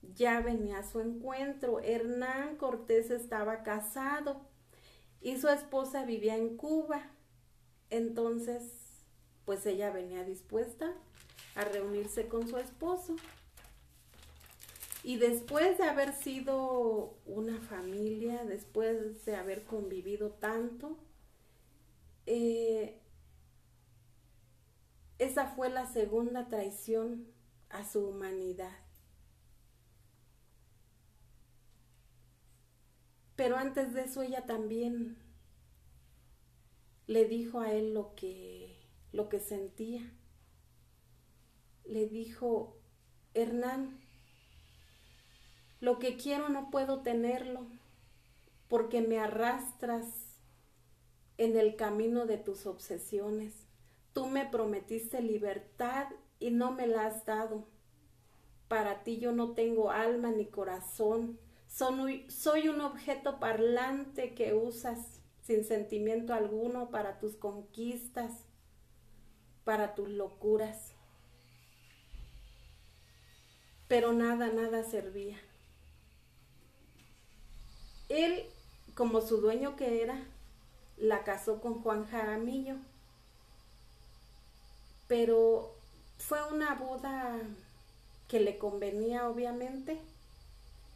ya 0.02 0.40
venía 0.40 0.78
a 0.78 0.88
su 0.88 1.00
encuentro. 1.00 1.80
Hernán 1.80 2.56
Cortés 2.56 3.10
estaba 3.10 3.62
casado 3.62 4.40
y 5.20 5.38
su 5.38 5.48
esposa 5.48 6.04
vivía 6.04 6.36
en 6.36 6.56
Cuba. 6.56 7.10
Entonces, 7.90 8.62
pues 9.44 9.66
ella 9.66 9.90
venía 9.90 10.24
dispuesta 10.24 10.94
a 11.54 11.64
reunirse 11.64 12.28
con 12.28 12.48
su 12.48 12.56
esposo. 12.56 13.16
Y 15.02 15.16
después 15.16 15.78
de 15.78 15.84
haber 15.84 16.12
sido 16.12 17.18
una 17.24 17.58
familia, 17.58 18.44
después 18.44 19.24
de 19.24 19.34
haber 19.34 19.64
convivido 19.64 20.30
tanto, 20.32 20.98
eh, 22.26 23.00
esa 25.18 25.46
fue 25.46 25.70
la 25.70 25.86
segunda 25.86 26.48
traición 26.48 27.26
a 27.70 27.88
su 27.88 28.08
humanidad. 28.08 28.76
Pero 33.40 33.56
antes 33.56 33.94
de 33.94 34.02
eso 34.02 34.20
ella 34.20 34.44
también 34.44 35.16
le 37.06 37.24
dijo 37.24 37.60
a 37.60 37.72
él 37.72 37.94
lo 37.94 38.14
que, 38.14 38.76
lo 39.12 39.30
que 39.30 39.40
sentía. 39.40 40.12
Le 41.86 42.06
dijo, 42.06 42.76
Hernán, 43.32 43.98
lo 45.80 45.98
que 45.98 46.18
quiero 46.18 46.50
no 46.50 46.68
puedo 46.70 47.00
tenerlo 47.00 47.66
porque 48.68 49.00
me 49.00 49.18
arrastras 49.18 50.04
en 51.38 51.56
el 51.56 51.76
camino 51.76 52.26
de 52.26 52.36
tus 52.36 52.66
obsesiones. 52.66 53.54
Tú 54.12 54.26
me 54.26 54.44
prometiste 54.44 55.22
libertad 55.22 56.08
y 56.40 56.50
no 56.50 56.72
me 56.72 56.86
la 56.86 57.06
has 57.06 57.24
dado. 57.24 57.66
Para 58.68 59.02
ti 59.02 59.16
yo 59.16 59.32
no 59.32 59.52
tengo 59.54 59.90
alma 59.90 60.30
ni 60.30 60.44
corazón 60.44 61.40
soy 61.70 62.68
un 62.68 62.80
objeto 62.80 63.38
parlante 63.38 64.34
que 64.34 64.54
usas 64.54 65.20
sin 65.42 65.64
sentimiento 65.64 66.34
alguno 66.34 66.90
para 66.90 67.18
tus 67.18 67.36
conquistas, 67.36 68.32
para 69.64 69.94
tus 69.94 70.08
locuras. 70.08 70.92
Pero 73.88 74.12
nada, 74.12 74.48
nada 74.48 74.84
servía. 74.84 75.38
Él, 78.08 78.44
como 78.94 79.20
su 79.20 79.40
dueño 79.40 79.76
que 79.76 80.02
era, 80.02 80.22
la 80.96 81.24
casó 81.24 81.60
con 81.60 81.82
Juan 81.82 82.06
Jaramillo. 82.06 82.76
Pero 85.08 85.74
fue 86.18 86.38
una 86.52 86.74
boda 86.74 87.40
que 88.28 88.40
le 88.40 88.58
convenía, 88.58 89.28
obviamente. 89.28 90.00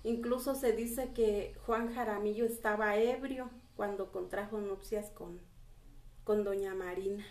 Incluso 0.05 0.55
se 0.55 0.73
dice 0.73 1.13
que 1.15 1.57
Juan 1.65 1.95
Jaramillo 1.95 2.45
estaba 2.45 2.97
ebrio 2.97 3.51
cuando 3.75 4.13
contrajo 4.13 4.61
nupcias 4.61 5.11
con, 5.11 5.41
con 6.25 6.45
doña 6.45 6.75
Marina, 6.75 7.25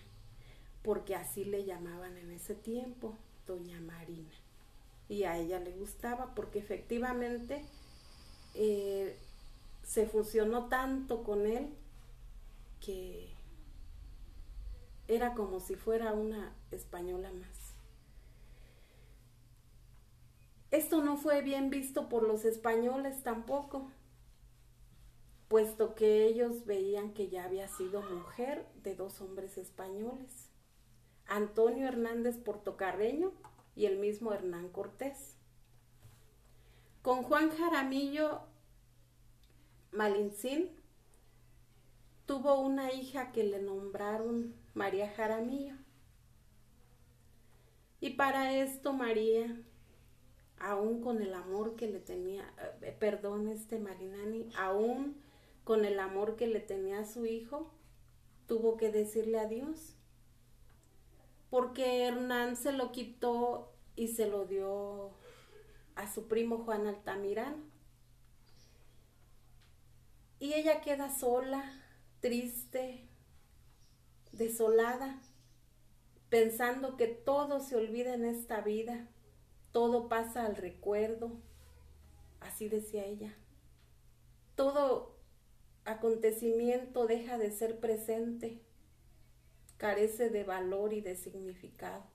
porque 0.81 1.15
así 1.15 1.45
le 1.45 1.65
llamaban 1.65 2.17
en 2.17 2.31
ese 2.31 2.55
tiempo, 2.55 3.15
doña 3.45 3.79
Marina. 3.79 4.31
Y 5.07 5.23
a 5.23 5.38
ella 5.38 5.59
le 5.59 5.71
gustaba 5.71 6.33
porque 6.33 6.59
efectivamente 6.59 7.63
eh, 8.55 9.19
se 9.83 10.07
fusionó 10.07 10.67
tanto 10.67 11.23
con 11.23 11.45
él 11.45 11.69
que 12.79 13.29
era 15.07 15.36
como 15.36 15.59
si 15.59 15.75
fuera 15.75 16.13
una 16.13 16.55
española 16.71 17.31
más. 17.31 17.72
Esto 20.73 21.03
no 21.03 21.17
fue 21.17 21.43
bien 21.43 21.69
visto 21.69 22.09
por 22.09 22.23
los 22.23 22.45
españoles 22.45 23.21
tampoco, 23.21 23.91
puesto 25.47 25.93
que 25.93 26.25
ellos 26.25 26.65
veían 26.65 27.13
que 27.13 27.29
ya 27.29 27.43
había 27.43 27.67
sido 27.67 28.01
mujer 28.01 28.67
de 28.81 28.95
dos 28.95 29.21
hombres 29.21 29.59
españoles, 29.59 30.49
Antonio 31.27 31.88
Hernández 31.88 32.39
Portocarreño 32.39 33.33
y 33.75 33.86
el 33.86 33.99
mismo 33.99 34.33
Hernán 34.33 34.69
Cortés. 34.69 35.38
Con 37.03 37.21
Juan 37.21 37.51
Jaramillo 37.51 38.41
Malincín 39.91 40.71
tuvo 42.25 42.59
una 42.59 42.91
hija 42.91 43.31
que 43.31 43.43
le 43.43 43.62
nombraron 43.62 44.55
María 44.73 45.07
Jaramillo. 45.12 45.75
Y 47.99 48.15
para 48.15 48.57
esto 48.57 48.91
María 48.91 49.55
aún 50.63 51.02
con 51.02 51.21
el 51.21 51.34
amor 51.34 51.76
que 51.76 51.88
le 51.88 51.99
tenía, 51.99 52.54
eh, 52.82 52.95
perdón, 52.97 53.49
este 53.49 53.80
Marinani, 53.80 54.49
aún 54.58 55.21
con 55.65 55.84
el 55.84 55.99
amor 55.99 56.38
que 56.38 56.47
le 56.47 56.62
tenía 56.62 56.99
a 56.99 57.06
su 57.06 57.26
hijo, 57.26 57.69
tuvo 58.47 58.78
que 58.78 58.89
decirle 58.89 59.39
adiós. 59.39 59.95
Porque 61.49 62.06
Hernán 62.06 62.56
se 62.56 62.71
lo 62.71 62.91
quitó 62.93 63.73
y 63.95 64.08
se 64.08 64.28
lo 64.28 64.45
dio 64.45 65.12
a 65.95 66.12
su 66.12 66.30
primo 66.30 66.60
Juan 66.60 66.88
Altamirano. 66.88 67.58
Y 70.39 70.54
ella 70.54 70.80
queda 70.80 71.13
sola, 71.13 71.63
triste, 72.21 73.06
desolada, 74.32 75.21
pensando 76.30 76.95
que 76.95 77.08
todo 77.08 77.60
se 77.60 77.76
olvida 77.76 78.13
en 78.13 78.23
esta 78.23 78.62
vida 78.62 79.10
todo 79.73 80.07
pasa 80.07 80.45
al 80.45 80.55
recuerdo, 80.55 81.31
así 82.39 82.69
decía 82.69 83.05
ella. 83.05 83.36
Todo 84.55 85.17
acontecimiento 85.83 87.07
deja 87.07 87.38
de 87.38 87.51
ser 87.51 87.79
presente, 87.79 88.62
carece 89.77 90.29
de 90.29 90.43
valor 90.43 90.93
y 90.93 91.01
de 91.01 91.15
significado. 91.15 92.05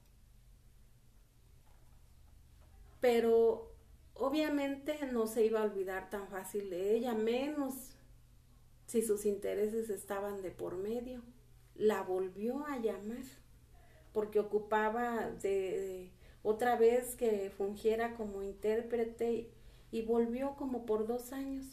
Pero 3.01 3.75
obviamente 4.15 4.99
no 5.13 5.27
se 5.27 5.45
iba 5.45 5.61
a 5.61 5.65
olvidar 5.65 6.11
tan 6.11 6.29
fácil 6.29 6.71
de 6.71 6.95
ella, 6.95 7.15
menos 7.15 7.75
si 8.87 9.03
sus 9.03 9.27
intereses 9.27 9.91
estaban 9.91 10.43
de 10.43 10.53
por 10.53 10.77
medio. 10.77 11.23
La 11.75 12.03
volvió 12.03 12.65
a 12.67 12.79
llamar 12.79 13.25
porque 14.13 14.41
ocupaba 14.41 15.31
de, 15.31 16.11
otra 16.49 16.77
vez 16.77 17.15
que 17.15 17.53
fungiera 17.59 18.15
como 18.15 18.43
intérprete 18.43 19.51
y 19.91 20.01
volvió 20.01 20.57
como 20.57 20.87
por 20.87 21.07
dos 21.07 21.35
años, 21.35 21.67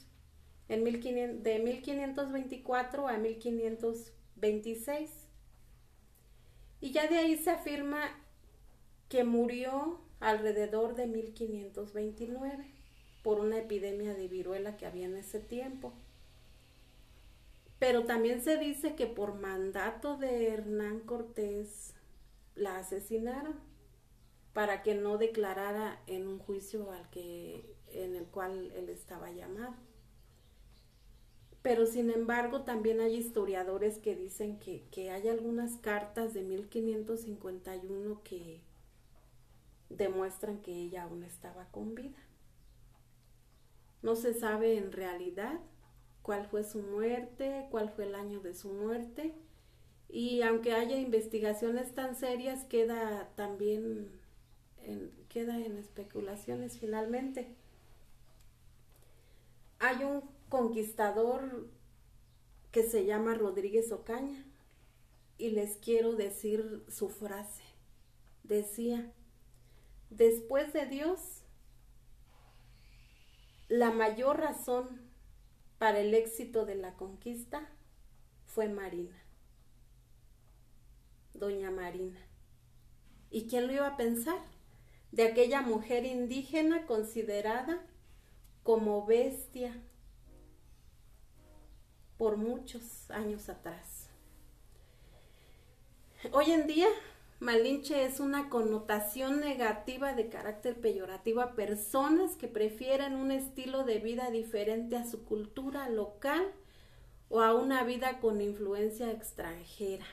en 0.68 0.84
de 0.84 1.60
1524 1.60 3.08
a 3.08 3.18
1526. 3.18 5.12
Y 6.82 6.92
ya 6.92 7.08
de 7.08 7.20
ahí 7.20 7.38
se 7.38 7.52
afirma 7.52 8.02
que 9.08 9.24
murió 9.24 10.02
alrededor 10.20 10.96
de 10.96 11.08
1529 11.08 12.70
por 13.24 13.40
una 13.40 13.60
epidemia 13.60 14.14
de 14.14 14.28
viruela 14.28 14.76
que 14.76 14.86
había 14.86 15.06
en 15.06 15.16
ese 15.16 15.40
tiempo. 15.40 15.94
Pero 17.80 18.04
también 18.04 18.42
se 18.42 18.58
dice 18.58 18.96
que 18.96 19.08
por 19.08 19.36
mandato 19.36 20.18
de 20.18 20.50
Hernán 20.50 21.00
Cortés 21.00 21.94
la 22.56 22.80
asesinaron 22.80 23.65
para 24.56 24.84
que 24.84 24.96
no 24.96 25.18
declarara 25.18 26.02
en 26.08 26.30
un 26.30 26.40
juicio 26.40 26.90
al 26.94 27.10
que 27.10 27.76
en 27.90 28.16
el 28.16 28.24
cual 28.24 28.72
él 28.72 28.88
estaba 28.88 29.30
llamado. 29.30 29.76
Pero 31.62 31.86
sin 31.86 32.10
embargo 32.10 32.62
también 32.62 33.02
hay 33.02 33.18
historiadores 33.18 33.98
que 33.98 34.16
dicen 34.16 34.58
que, 34.58 34.88
que 34.92 35.12
hay 35.12 35.28
algunas 35.28 35.76
cartas 35.80 36.34
de 36.34 36.44
1551 36.44 38.24
que 38.24 38.62
demuestran 39.90 40.62
que 40.62 40.72
ella 40.72 41.04
aún 41.04 41.24
estaba 41.24 41.66
con 41.72 41.94
vida. 41.94 42.24
No 44.02 44.16
se 44.16 44.34
sabe 44.34 44.78
en 44.78 44.94
realidad 44.94 45.60
cuál 46.22 46.46
fue 46.46 46.64
su 46.64 46.80
muerte, 46.80 47.68
cuál 47.72 47.90
fue 47.90 48.06
el 48.06 48.16
año 48.16 48.40
de 48.40 48.54
su 48.54 48.72
muerte, 48.72 49.34
y 50.08 50.44
aunque 50.44 50.72
haya 50.72 50.96
investigaciones 50.96 51.94
tan 51.94 52.16
serias, 52.16 52.64
queda 52.64 53.34
también 53.36 54.24
queda 55.30 55.58
en 55.58 55.78
especulaciones 55.78 56.78
finalmente. 56.80 57.56
Hay 59.80 60.04
un 60.04 60.22
conquistador 60.50 61.70
que 62.72 62.84
se 62.84 63.06
llama 63.06 63.36
Rodríguez 63.36 63.92
Ocaña 63.92 64.46
y 65.38 65.50
les 65.52 65.78
quiero 65.78 66.16
decir 66.16 66.84
su 66.90 67.10
frase. 67.10 67.64
Decía, 68.44 69.12
después 70.10 70.72
de 70.74 70.86
Dios, 70.86 71.20
la 73.68 73.92
mayor 73.92 74.40
razón 74.40 75.02
para 75.78 76.00
el 76.00 76.14
éxito 76.14 76.66
de 76.66 76.76
la 76.76 76.94
conquista 76.96 77.70
fue 78.46 78.70
Marina, 78.70 79.22
doña 81.34 81.72
Marina. 81.72 82.20
¿Y 83.30 83.48
quién 83.48 83.68
lo 83.68 83.74
iba 83.74 83.88
a 83.88 83.98
pensar? 83.98 84.55
De 85.16 85.24
aquella 85.24 85.62
mujer 85.62 86.06
indígena 86.06 86.86
considerada 86.86 87.82
como 88.64 89.06
bestia 89.06 89.82
por 92.18 92.36
muchos 92.36 93.10
años 93.12 93.48
atrás. 93.48 94.10
Hoy 96.34 96.52
en 96.52 96.68
día, 96.68 96.90
Malinche 97.40 98.04
es 98.04 98.20
una 98.20 98.50
connotación 98.50 99.40
negativa 99.40 100.12
de 100.12 100.28
carácter 100.28 100.82
peyorativo 100.82 101.40
a 101.40 101.56
personas 101.56 102.36
que 102.36 102.50
prefieren 102.50 103.16
un 103.16 103.32
estilo 103.32 103.86
de 103.86 104.00
vida 104.00 104.32
diferente 104.32 104.98
a 104.98 105.10
su 105.10 105.24
cultura 105.24 105.88
local 105.88 106.46
o 107.30 107.40
a 107.40 107.54
una 107.56 107.86
vida 107.86 108.20
con 108.20 108.42
influencia 108.42 109.12
extranjera. 109.12 110.06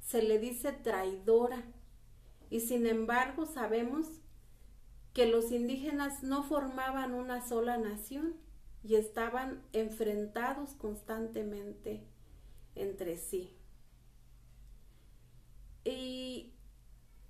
Se 0.00 0.20
le 0.20 0.38
dice 0.38 0.72
traidora 0.72 1.64
y 2.50 2.60
sin 2.60 2.86
embargo 2.86 3.46
sabemos 3.46 4.06
que 5.12 5.26
los 5.26 5.50
indígenas 5.50 6.22
no 6.22 6.42
formaban 6.42 7.14
una 7.14 7.46
sola 7.46 7.78
nación 7.78 8.34
y 8.84 8.96
estaban 8.96 9.62
enfrentados 9.72 10.74
constantemente 10.74 12.04
entre 12.74 13.16
sí. 13.16 13.56
Y 15.84 16.52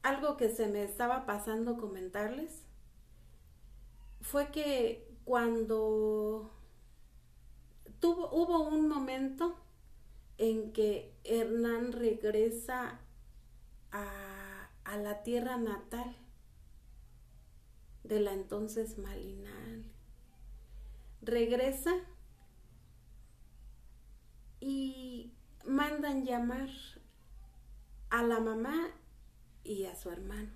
algo 0.02 0.36
que 0.36 0.48
se 0.50 0.66
me 0.66 0.82
estaba 0.82 1.26
pasando 1.26 1.76
comentarles 1.76 2.62
fue 4.20 4.50
que 4.50 5.08
cuando 5.24 6.50
tuvo, 8.00 8.30
hubo 8.32 8.68
un 8.68 8.88
momento 8.88 9.56
en 10.38 10.72
que 10.72 11.14
Hernán 11.24 11.92
regresa 11.92 13.00
a 13.92 14.25
a 14.86 14.96
la 14.96 15.22
tierra 15.22 15.56
natal 15.58 16.16
de 18.04 18.20
la 18.20 18.32
entonces 18.32 18.98
Malinal. 18.98 19.84
Regresa 21.22 21.92
y 24.60 25.32
mandan 25.64 26.24
llamar 26.24 26.70
a 28.10 28.22
la 28.22 28.40
mamá 28.40 28.88
y 29.64 29.84
a 29.84 29.94
su 29.94 30.10
hermano. 30.10 30.50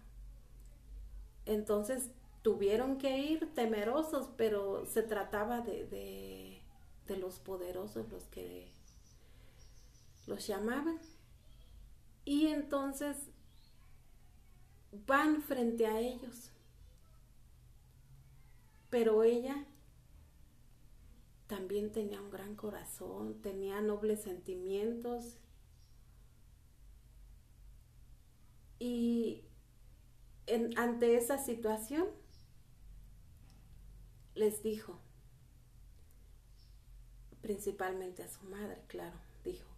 Entonces 1.46 2.10
tuvieron 2.42 2.98
que 2.98 3.18
ir 3.18 3.52
temerosos, 3.54 4.28
pero 4.36 4.86
se 4.86 5.02
trataba 5.02 5.60
de, 5.60 5.86
de, 5.86 6.62
de 7.06 7.16
los 7.16 7.38
poderosos 7.40 8.08
los 8.10 8.24
que 8.28 8.68
los 10.26 10.46
llamaban. 10.46 10.98
Y 12.24 12.46
entonces 12.46 13.16
van 14.92 15.42
frente 15.42 15.86
a 15.86 16.00
ellos. 16.00 16.50
Pero 18.88 19.22
ella 19.22 19.66
también 21.46 21.92
tenía 21.92 22.20
un 22.20 22.30
gran 22.30 22.54
corazón, 22.54 23.40
tenía 23.42 23.80
nobles 23.80 24.22
sentimientos. 24.22 25.38
Y 28.78 29.44
ante 30.76 31.16
esa 31.16 31.38
situación 31.38 32.08
les 34.34 34.62
dijo, 34.62 34.98
principalmente 37.42 38.22
a 38.22 38.28
su 38.28 38.44
madre, 38.44 38.82
claro, 38.86 39.18
dijo, 39.44 39.68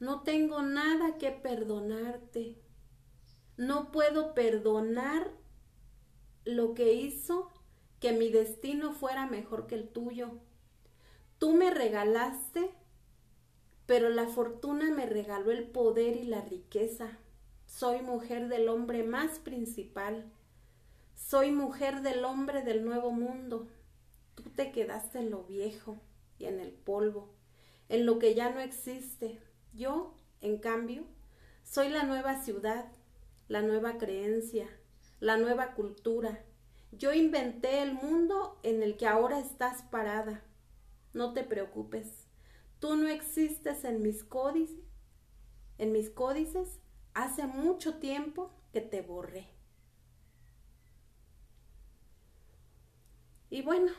no 0.00 0.22
tengo 0.22 0.62
nada 0.62 1.18
que 1.18 1.30
perdonarte, 1.30 2.56
no 3.58 3.90
puedo 3.90 4.34
perdonar 4.34 5.32
lo 6.44 6.74
que 6.74 6.94
hizo 6.94 7.50
que 8.00 8.12
mi 8.12 8.30
destino 8.30 8.92
fuera 8.92 9.26
mejor 9.26 9.66
que 9.66 9.74
el 9.74 9.88
tuyo. 9.88 10.30
Tú 11.38 11.54
me 11.54 11.70
regalaste, 11.70 12.70
pero 13.84 14.10
la 14.10 14.28
fortuna 14.28 14.90
me 14.92 15.06
regaló 15.06 15.50
el 15.50 15.64
poder 15.64 16.16
y 16.16 16.22
la 16.22 16.40
riqueza. 16.40 17.18
Soy 17.66 18.00
mujer 18.00 18.48
del 18.48 18.68
hombre 18.68 19.02
más 19.02 19.40
principal. 19.40 20.30
Soy 21.16 21.50
mujer 21.50 22.02
del 22.02 22.24
hombre 22.24 22.62
del 22.62 22.84
nuevo 22.84 23.10
mundo. 23.10 23.66
Tú 24.36 24.44
te 24.50 24.70
quedaste 24.70 25.18
en 25.18 25.30
lo 25.30 25.42
viejo 25.42 25.98
y 26.38 26.44
en 26.44 26.60
el 26.60 26.70
polvo, 26.70 27.34
en 27.88 28.06
lo 28.06 28.20
que 28.20 28.36
ya 28.36 28.50
no 28.50 28.60
existe. 28.60 29.40
Yo, 29.74 30.14
en 30.40 30.58
cambio, 30.58 31.02
soy 31.64 31.88
la 31.88 32.04
nueva 32.04 32.40
ciudad, 32.40 32.92
la 33.48 33.62
nueva 33.62 33.98
creencia, 33.98 34.68
la 35.20 35.36
nueva 35.36 35.74
cultura. 35.74 36.44
Yo 36.92 37.12
inventé 37.12 37.82
el 37.82 37.94
mundo 37.94 38.58
en 38.62 38.82
el 38.82 38.96
que 38.96 39.06
ahora 39.06 39.38
estás 39.40 39.82
parada. 39.82 40.42
No 41.12 41.32
te 41.32 41.42
preocupes. 41.42 42.26
Tú 42.78 42.96
no 42.96 43.08
existes 43.08 43.84
en 43.84 44.02
mis 44.02 44.22
códices. 44.22 44.84
En 45.78 45.92
mis 45.92 46.10
códices 46.10 46.80
hace 47.14 47.46
mucho 47.46 47.98
tiempo 47.98 48.52
que 48.72 48.80
te 48.80 49.02
borré. 49.02 49.48
Y 53.50 53.62
bueno, 53.62 53.92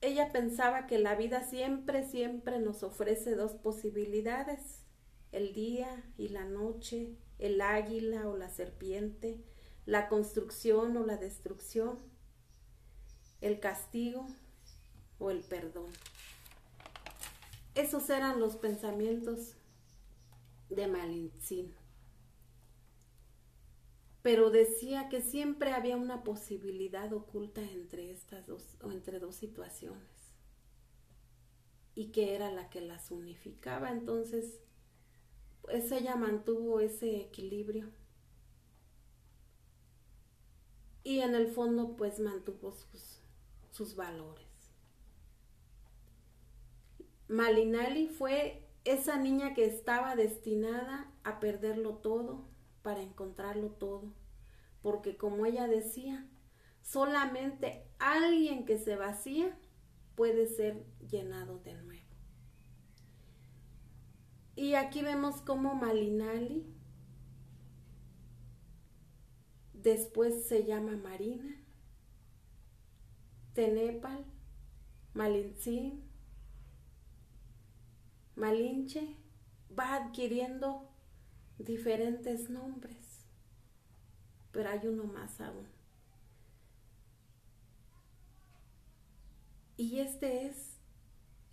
ella 0.00 0.32
pensaba 0.32 0.86
que 0.86 0.98
la 0.98 1.14
vida 1.14 1.42
siempre, 1.42 2.06
siempre 2.06 2.58
nos 2.58 2.82
ofrece 2.82 3.34
dos 3.34 3.54
posibilidades, 3.54 4.84
el 5.32 5.54
día 5.54 6.04
y 6.16 6.28
la 6.28 6.44
noche, 6.44 7.16
el 7.38 7.60
águila 7.60 8.28
o 8.28 8.36
la 8.36 8.48
serpiente, 8.48 9.42
la 9.86 10.08
construcción 10.08 10.96
o 10.96 11.04
la 11.06 11.16
destrucción, 11.16 11.98
el 13.40 13.60
castigo 13.60 14.26
o 15.18 15.30
el 15.30 15.40
perdón. 15.40 15.90
Esos 17.74 18.10
eran 18.10 18.40
los 18.40 18.56
pensamientos 18.56 19.54
de 20.68 20.88
Malintzin. 20.88 21.74
Pero 24.22 24.50
decía 24.50 25.08
que 25.08 25.22
siempre 25.22 25.72
había 25.72 25.96
una 25.96 26.24
posibilidad 26.24 27.12
oculta 27.12 27.62
entre 27.62 28.10
estas 28.10 28.46
dos 28.46 28.76
o 28.82 28.90
entre 28.90 29.20
dos 29.20 29.36
situaciones 29.36 30.34
y 31.94 32.12
que 32.12 32.34
era 32.34 32.50
la 32.50 32.68
que 32.68 32.80
las 32.80 33.10
unificaba. 33.10 33.90
Entonces, 33.90 34.60
pues 35.62 35.90
ella 35.92 36.16
mantuvo 36.16 36.80
ese 36.80 37.20
equilibrio 37.20 37.90
y 41.02 41.20
en 41.20 41.34
el 41.34 41.48
fondo 41.48 41.96
pues 41.96 42.20
mantuvo 42.20 42.72
sus, 42.72 43.22
sus 43.70 43.96
valores. 43.96 44.46
Malinali 47.28 48.08
fue 48.08 48.68
esa 48.84 49.18
niña 49.18 49.54
que 49.54 49.66
estaba 49.66 50.16
destinada 50.16 51.12
a 51.24 51.40
perderlo 51.40 51.96
todo 51.96 52.46
para 52.82 53.02
encontrarlo 53.02 53.70
todo, 53.70 54.12
porque 54.82 55.16
como 55.16 55.44
ella 55.44 55.66
decía, 55.66 56.26
solamente 56.82 57.84
alguien 57.98 58.64
que 58.64 58.78
se 58.78 58.96
vacía 58.96 59.58
puede 60.14 60.46
ser 60.46 60.84
llenado 61.08 61.58
de 61.58 61.74
nuevo. 61.74 61.87
Y 64.58 64.74
aquí 64.74 65.02
vemos 65.02 65.40
cómo 65.42 65.76
Malinali 65.76 66.66
después 69.72 70.48
se 70.48 70.64
llama 70.64 70.96
Marina, 70.96 71.54
Tenepal, 73.54 74.24
Malintzin, 75.14 76.02
Malinche 78.34 79.14
va 79.78 79.94
adquiriendo 79.94 80.90
diferentes 81.58 82.50
nombres, 82.50 83.28
pero 84.50 84.70
hay 84.70 84.88
uno 84.88 85.04
más 85.04 85.40
aún. 85.40 85.68
Y 89.76 90.00
este 90.00 90.48
es 90.48 90.80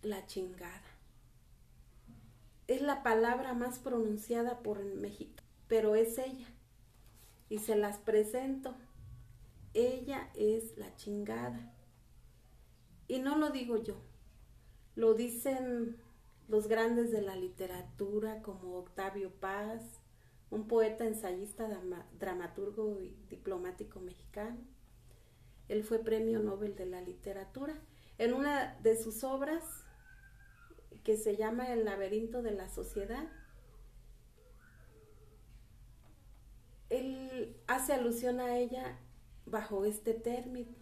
la 0.01 0.25
chingada. 0.25 0.94
Es 2.67 2.81
la 2.81 3.03
palabra 3.03 3.53
más 3.53 3.79
pronunciada 3.79 4.59
por 4.59 4.83
México, 4.83 5.43
pero 5.67 5.95
es 5.95 6.17
ella. 6.17 6.47
Y 7.47 7.59
se 7.59 7.75
las 7.75 7.99
presento. 7.99 8.75
Ella 9.73 10.29
es 10.33 10.75
la 10.77 10.95
chingada. 10.95 11.73
Y 13.07 13.19
no 13.19 13.37
lo 13.37 13.51
digo 13.51 13.77
yo, 13.77 13.95
lo 14.95 15.13
dicen 15.13 15.97
los 16.47 16.67
grandes 16.67 17.11
de 17.11 17.21
la 17.21 17.35
literatura 17.35 18.41
como 18.41 18.77
Octavio 18.77 19.31
Paz, 19.31 19.99
un 20.49 20.67
poeta, 20.67 21.05
ensayista, 21.05 21.67
dramaturgo 22.19 23.01
y 23.01 23.15
diplomático 23.29 23.99
mexicano. 23.99 24.57
Él 25.67 25.83
fue 25.83 25.99
premio 25.99 26.39
Nobel 26.39 26.75
de 26.75 26.85
la 26.85 27.01
literatura. 27.01 27.75
En 28.17 28.33
una 28.33 28.75
de 28.81 28.95
sus 28.95 29.23
obras, 29.23 29.84
que 31.05 31.15
se 31.17 31.37
llama 31.37 31.71
El 31.71 31.85
laberinto 31.85 32.41
de 32.41 32.51
la 32.51 32.67
sociedad, 32.67 33.29
él 36.89 37.55
hace 37.67 37.93
alusión 37.93 38.39
a 38.39 38.57
ella 38.57 38.97
bajo 39.45 39.85
este 39.85 40.15
término, 40.15 40.75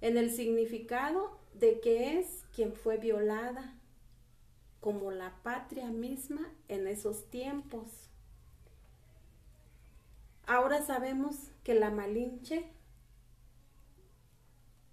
en 0.00 0.18
el 0.18 0.32
significado 0.32 1.38
de 1.54 1.80
que 1.80 2.18
es 2.18 2.44
quien 2.52 2.74
fue 2.74 2.98
violada, 2.98 3.78
como 4.80 5.12
la 5.12 5.40
patria 5.42 5.88
misma 5.90 6.52
en 6.66 6.88
esos 6.88 7.30
tiempos. 7.30 8.10
Ahora 10.46 10.82
sabemos 10.82 11.36
que 11.62 11.74
la 11.74 11.90
Malinche, 11.90 12.70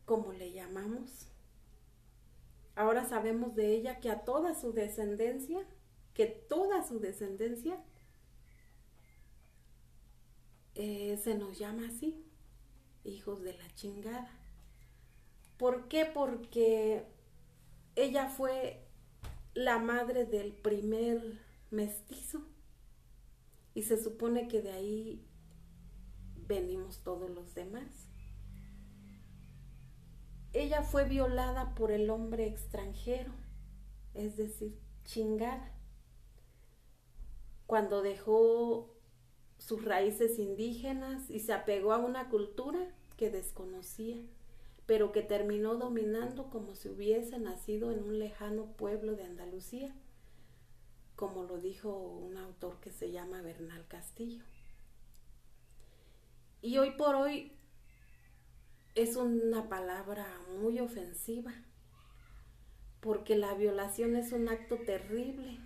como 0.05 0.32
le 0.34 0.53
llamamos, 0.53 1.31
ahora 2.76 3.05
sabemos 3.05 3.55
de 3.55 3.74
ella 3.74 3.99
que 3.99 4.09
a 4.09 4.24
toda 4.24 4.53
su 4.55 4.74
descendencia, 4.74 5.65
que 6.13 6.26
toda 6.28 6.86
su 6.88 6.99
descendencia 6.99 7.84
eh, 10.76 11.19
se 11.24 11.36
nos 11.36 11.57
llama 11.57 11.88
así, 11.88 12.26
hijos 13.03 13.41
de 13.41 13.53
la 13.53 13.74
chingada. 13.76 14.32
¿Por 15.57 15.88
qué? 15.88 16.05
Porque 16.05 17.05
ella 17.95 18.30
fue 18.30 18.88
la 19.53 19.80
madre 19.80 20.26
del 20.26 20.53
primer 20.53 21.39
mestizo. 21.69 22.41
Y 23.74 23.84
se 23.84 24.01
supone 24.01 24.47
que 24.47 24.61
de 24.61 24.72
ahí 24.72 25.26
venimos 26.47 27.03
todos 27.03 27.30
los 27.30 27.53
demás. 27.53 28.11
Ella 30.54 30.84
fue 30.84 31.06
violada 31.06 31.76
por 31.76 31.91
el 31.91 32.10
hombre 32.10 32.45
extranjero, 32.45 33.32
es 34.14 34.36
decir, 34.38 34.78
chingada, 35.06 35.72
cuando 37.68 38.02
dejó 38.02 38.93
sus 39.58 39.86
raíces 39.86 40.39
indígenas 40.39 41.30
y 41.30 41.39
se 41.39 41.54
apegó 41.54 41.93
a 41.93 41.99
una 41.99 42.30
cultura 42.30 42.93
que 43.16 43.30
desconocía 43.30 44.22
pero 44.91 45.14
que 45.14 45.22
terminó 45.22 45.76
dominando 45.76 46.49
como 46.49 46.76
si 46.76 46.89
hubiese 46.89 47.39
nacido 47.39 47.91
en 47.91 48.04
un 48.04 48.20
lejano 48.20 48.66
pueblo 48.76 49.16
de 49.16 49.24
Andalucía. 49.24 49.95
como 51.16 51.43
lo 51.43 51.60
dijo 51.60 51.95
un 51.95 52.36
autor 52.36 52.82
que 52.82 52.91
se 52.91 53.10
llama 53.10 53.41
Bernal 53.41 53.88
Castillo. 53.88 54.43
Y 56.62 56.78
hoy 56.80 56.91
por 56.91 57.16
hoy 57.16 57.54
es 58.96 59.16
una 59.16 59.70
palabra 59.70 60.28
muy 60.60 60.80
ofensiva, 60.80 61.54
porque 63.00 63.38
la 63.38 63.54
violación 63.54 64.16
es 64.16 64.32
un 64.32 64.50
acto 64.50 64.78
terrible 64.80 65.60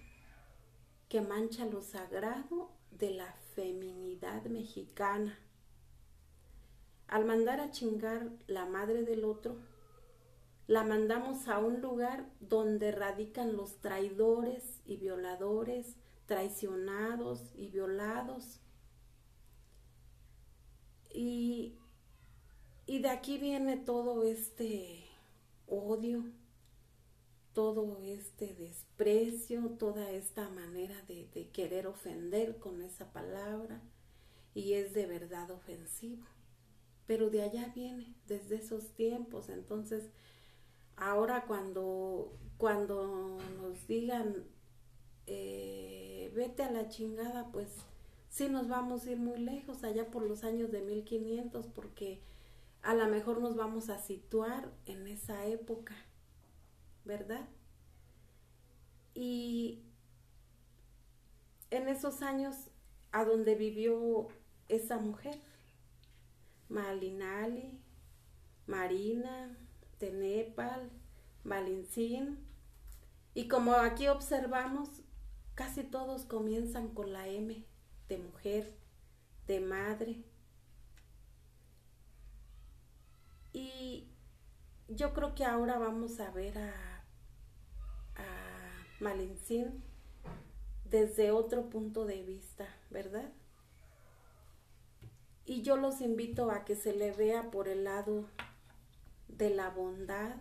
que 1.09 1.21
mancha 1.21 1.65
lo 1.65 1.82
sagrado 1.82 2.71
de 2.91 3.11
la 3.11 3.34
feminidad 3.55 4.43
mexicana. 4.45 5.38
Al 7.07 7.26
mandar 7.26 7.59
a 7.59 7.71
chingar 7.71 8.32
la 8.47 8.65
madre 8.65 9.03
del 9.03 9.26
otro, 9.26 9.57
la 10.67 10.84
mandamos 10.84 11.47
a 11.47 11.59
un 11.59 11.82
lugar 11.82 12.26
donde 12.39 12.91
radican 12.91 13.55
los 13.55 13.80
traidores 13.82 14.82
y 14.86 14.97
violadores, 14.97 15.95
traicionados 16.26 17.53
y 17.55 17.67
violados. 17.67 18.59
Y, 21.13 21.78
y 22.88 22.99
de 22.99 23.09
aquí 23.09 23.38
viene 23.38 23.77
todo 23.77 24.23
este 24.23 25.05
odio, 25.67 26.23
todo 27.53 27.99
este 28.01 28.53
desprecio, 28.53 29.71
toda 29.79 30.11
esta 30.11 30.49
manera 30.49 30.95
de, 31.07 31.49
querer 31.51 31.88
ofender 31.88 32.59
con 32.59 32.81
esa 32.81 33.11
palabra 33.11 33.81
y 34.53 34.73
es 34.73 34.93
de 34.93 35.07
verdad 35.07 35.49
ofensivo. 35.51 36.25
Pero 37.07 37.29
de 37.29 37.43
allá 37.43 37.71
viene, 37.75 38.15
desde 38.27 38.55
esos 38.55 38.89
tiempos. 38.95 39.49
Entonces, 39.49 40.03
ahora 40.95 41.45
cuando, 41.45 42.38
cuando 42.57 43.38
nos 43.61 43.88
digan, 43.88 44.43
eh, 45.27 46.31
vete 46.36 46.63
a 46.63 46.71
la 46.71 46.89
chingada, 46.89 47.51
pues 47.51 47.69
sí 48.29 48.49
nos 48.49 48.67
vamos 48.67 49.05
a 49.05 49.11
ir 49.11 49.17
muy 49.17 49.39
lejos, 49.39 49.83
allá 49.83 50.11
por 50.11 50.23
los 50.23 50.43
años 50.43 50.71
de 50.71 50.81
1500, 50.81 51.67
porque 51.67 52.21
a 52.86 52.93
lo 52.93 53.07
mejor 53.07 53.41
nos 53.41 53.55
vamos 53.55 53.89
a 53.89 53.97
situar 53.97 54.71
en 54.86 55.07
esa 55.07 55.45
época 55.45 55.95
¿verdad? 57.05 57.47
Y 59.13 59.83
en 61.69 61.88
esos 61.88 62.21
años 62.21 62.55
a 63.11 63.23
donde 63.23 63.55
vivió 63.55 64.27
esa 64.67 64.97
mujer, 64.97 65.39
Malinali, 66.67 67.79
Marina, 68.65 69.57
Tenepal, 69.99 70.89
Valincín, 71.43 72.39
y 73.33 73.47
como 73.47 73.73
aquí 73.73 74.07
observamos, 74.07 74.89
casi 75.53 75.83
todos 75.83 76.25
comienzan 76.25 76.89
con 76.89 77.13
la 77.13 77.27
M 77.27 77.65
de 78.09 78.17
mujer, 78.17 78.75
de 79.47 79.59
madre. 79.59 80.23
Y 83.55 84.09
yo 84.89 85.13
creo 85.13 85.33
que 85.33 85.45
ahora 85.45 85.77
vamos 85.77 86.19
a 86.19 86.29
ver 86.29 86.57
a 86.57 86.73
Malincín 88.99 89.81
desde 90.83 91.31
otro 91.31 91.69
punto 91.69 92.05
de 92.05 92.21
vista, 92.23 92.67
¿verdad? 92.89 93.31
Y 95.45 95.61
yo 95.61 95.77
los 95.77 96.01
invito 96.01 96.51
a 96.51 96.65
que 96.65 96.75
se 96.75 96.93
le 96.93 97.13
vea 97.13 97.49
por 97.49 97.69
el 97.69 97.85
lado 97.85 98.25
de 99.27 99.49
la 99.51 99.69
bondad, 99.69 100.35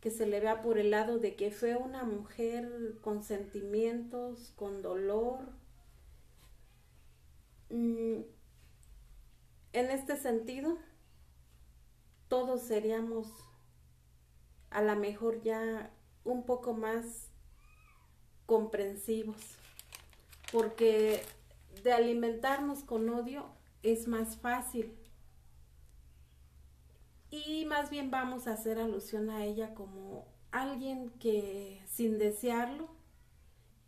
que 0.00 0.10
se 0.10 0.26
le 0.26 0.40
vea 0.40 0.62
por 0.62 0.78
el 0.78 0.90
lado 0.90 1.18
de 1.18 1.34
que 1.34 1.50
fue 1.50 1.76
una 1.76 2.04
mujer 2.04 2.96
con 3.02 3.22
sentimientos, 3.22 4.52
con 4.56 4.80
dolor. 4.80 5.40
Mm, 7.70 8.20
en 9.72 9.90
este 9.90 10.16
sentido, 10.16 10.78
todos 12.28 12.62
seríamos 12.62 13.26
a 14.70 14.82
lo 14.82 14.96
mejor 14.96 15.40
ya 15.42 15.90
un 16.24 16.44
poco 16.44 16.74
más 16.74 17.30
comprensivos, 18.46 19.56
porque 20.52 21.22
de 21.82 21.92
alimentarnos 21.92 22.82
con 22.82 23.08
odio 23.08 23.46
es 23.82 24.08
más 24.08 24.36
fácil. 24.36 24.94
Y 27.30 27.66
más 27.66 27.90
bien 27.90 28.10
vamos 28.10 28.46
a 28.46 28.54
hacer 28.54 28.78
alusión 28.78 29.30
a 29.30 29.44
ella 29.44 29.74
como 29.74 30.26
alguien 30.50 31.10
que 31.18 31.82
sin 31.86 32.18
desearlo 32.18 32.88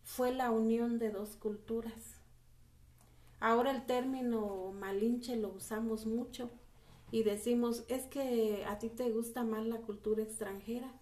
fue 0.03 0.33
la 0.33 0.51
unión 0.51 0.99
de 0.99 1.11
dos 1.11 1.37
culturas. 1.37 2.17
Ahora 3.39 3.71
el 3.71 3.87
término 3.87 4.73
malinche 4.73 5.37
lo 5.37 5.49
usamos 5.49 6.05
mucho 6.05 6.51
y 7.11 7.23
decimos, 7.23 7.85
es 7.89 8.07
que 8.07 8.65
a 8.67 8.79
ti 8.79 8.89
te 8.89 9.11
gusta 9.11 9.45
más 9.45 9.67
la 9.67 9.79
cultura 9.79 10.23
extranjera. 10.23 10.93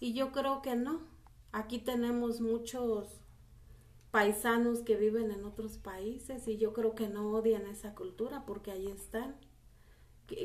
Y 0.00 0.14
yo 0.14 0.32
creo 0.32 0.62
que 0.62 0.74
no, 0.74 1.00
Aquí 1.52 1.78
tenemos 1.78 2.40
muchos 2.40 3.20
paisanos 4.10 4.80
que 4.80 4.96
viven 4.96 5.30
en 5.30 5.44
otros 5.44 5.76
países 5.76 6.48
y 6.48 6.56
yo 6.56 6.72
creo 6.72 6.94
que 6.94 7.08
no 7.08 7.30
odian 7.30 7.66
esa 7.66 7.94
cultura 7.94 8.46
porque 8.46 8.70
ahí 8.70 8.88
están. 8.88 9.36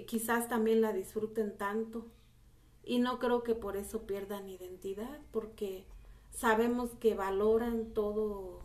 Quizás 0.05 0.49
también 0.49 0.82
la 0.82 0.91
disfruten 0.91 1.57
tanto 1.57 2.07
y 2.84 2.99
no 2.99 3.20
creo 3.20 3.43
que 3.43 3.55
por 3.55 3.78
eso 3.78 4.05
pierdan 4.05 4.49
identidad 4.49 5.22
porque 5.32 5.86
sabemos 6.30 6.89
que 6.95 7.15
valoran 7.15 7.93
todo 7.93 8.59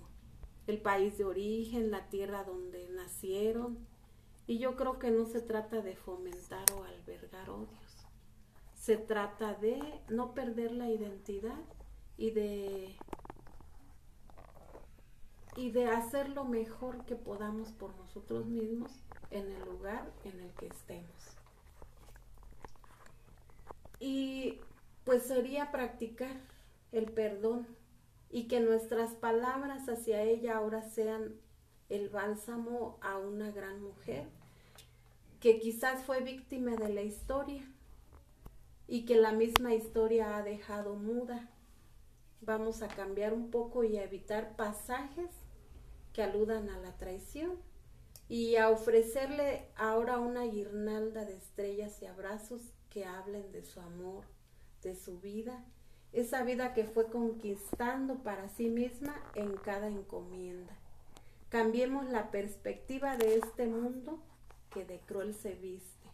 el 0.66 0.80
país 0.80 1.16
de 1.16 1.24
origen, 1.24 1.92
la 1.92 2.08
tierra 2.08 2.42
donde 2.42 2.88
nacieron 2.88 3.86
y 4.46 4.58
yo 4.58 4.76
creo 4.76 4.98
que 4.98 5.10
no 5.10 5.24
se 5.24 5.40
trata 5.40 5.80
de 5.82 5.96
fomentar 5.96 6.64
o 6.76 6.84
albergar 6.84 7.50
odios. 7.50 8.06
Se 8.74 8.96
trata 8.96 9.54
de 9.54 9.80
no 10.08 10.34
perder 10.34 10.72
la 10.72 10.88
identidad 10.88 11.60
y 12.16 12.30
de 12.32 12.96
y 15.54 15.70
de 15.70 15.86
hacer 15.86 16.30
lo 16.30 16.44
mejor 16.44 17.04
que 17.04 17.14
podamos 17.14 17.72
por 17.72 17.94
nosotros 17.96 18.46
mismos 18.46 18.90
en 19.30 19.50
el 19.52 19.64
lugar 19.64 20.10
en 20.24 20.40
el 20.40 20.50
que 20.54 20.66
estemos. 20.66 21.36
Y 24.00 24.60
pues 25.04 25.24
sería 25.24 25.70
practicar 25.70 26.36
el 26.90 27.12
perdón 27.12 27.66
y 28.30 28.48
que 28.48 28.60
nuestras 28.60 29.14
palabras 29.14 29.88
hacia 29.88 30.22
ella 30.22 30.56
ahora 30.56 30.82
sean 30.82 31.34
el 31.94 32.08
bálsamo 32.08 32.98
a 33.02 33.18
una 33.18 33.50
gran 33.50 33.82
mujer 33.82 34.26
que 35.40 35.58
quizás 35.58 36.04
fue 36.04 36.20
víctima 36.20 36.76
de 36.76 36.88
la 36.88 37.02
historia 37.02 37.62
y 38.86 39.04
que 39.04 39.16
la 39.16 39.32
misma 39.32 39.74
historia 39.74 40.36
ha 40.36 40.42
dejado 40.42 40.94
muda 40.94 41.48
vamos 42.42 42.82
a 42.82 42.88
cambiar 42.88 43.32
un 43.32 43.50
poco 43.50 43.84
y 43.84 43.96
a 43.96 44.04
evitar 44.04 44.56
pasajes 44.56 45.30
que 46.12 46.22
aludan 46.22 46.68
a 46.68 46.78
la 46.78 46.96
traición 46.96 47.56
y 48.28 48.56
a 48.56 48.70
ofrecerle 48.70 49.68
ahora 49.76 50.18
una 50.18 50.44
guirnalda 50.44 51.24
de 51.24 51.36
estrellas 51.36 52.00
y 52.02 52.06
abrazos 52.06 52.62
que 52.90 53.04
hablen 53.04 53.52
de 53.52 53.64
su 53.64 53.80
amor, 53.80 54.24
de 54.82 54.94
su 54.94 55.20
vida, 55.20 55.64
esa 56.12 56.42
vida 56.42 56.74
que 56.74 56.84
fue 56.84 57.06
conquistando 57.10 58.22
para 58.22 58.48
sí 58.48 58.68
misma 58.68 59.14
en 59.34 59.56
cada 59.56 59.88
encomienda. 59.88 60.81
Cambiemos 61.52 62.08
la 62.08 62.30
perspectiva 62.30 63.18
de 63.18 63.36
este 63.36 63.66
mundo 63.66 64.18
que 64.72 64.86
de 64.86 65.00
cruel 65.00 65.34
se 65.34 65.54
viste, 65.54 66.08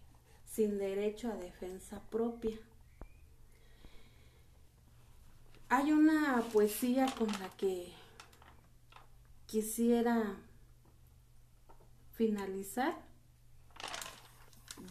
sin 0.44 0.78
derecho 0.78 1.30
a 1.30 1.36
defensa 1.36 2.02
propia. 2.10 2.58
Hay 5.68 5.92
una 5.92 6.42
poesía 6.52 7.06
con 7.16 7.28
la 7.28 7.50
que 7.56 7.92
quisiera 9.46 10.34
finalizar 12.14 12.98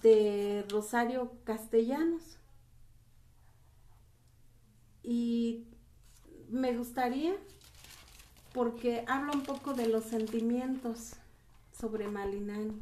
de 0.02 0.66
Rosario 0.70 1.34
Castellanos. 1.44 2.38
Y 5.04 5.66
me 6.48 6.78
gustaría 6.78 7.36
porque 8.58 9.06
habla 9.08 9.34
un 9.34 9.44
poco 9.44 9.76
de 9.76 9.88
los 9.88 10.06
sentimientos 10.06 11.12
sobre 11.80 12.08
Malinani. 12.08 12.82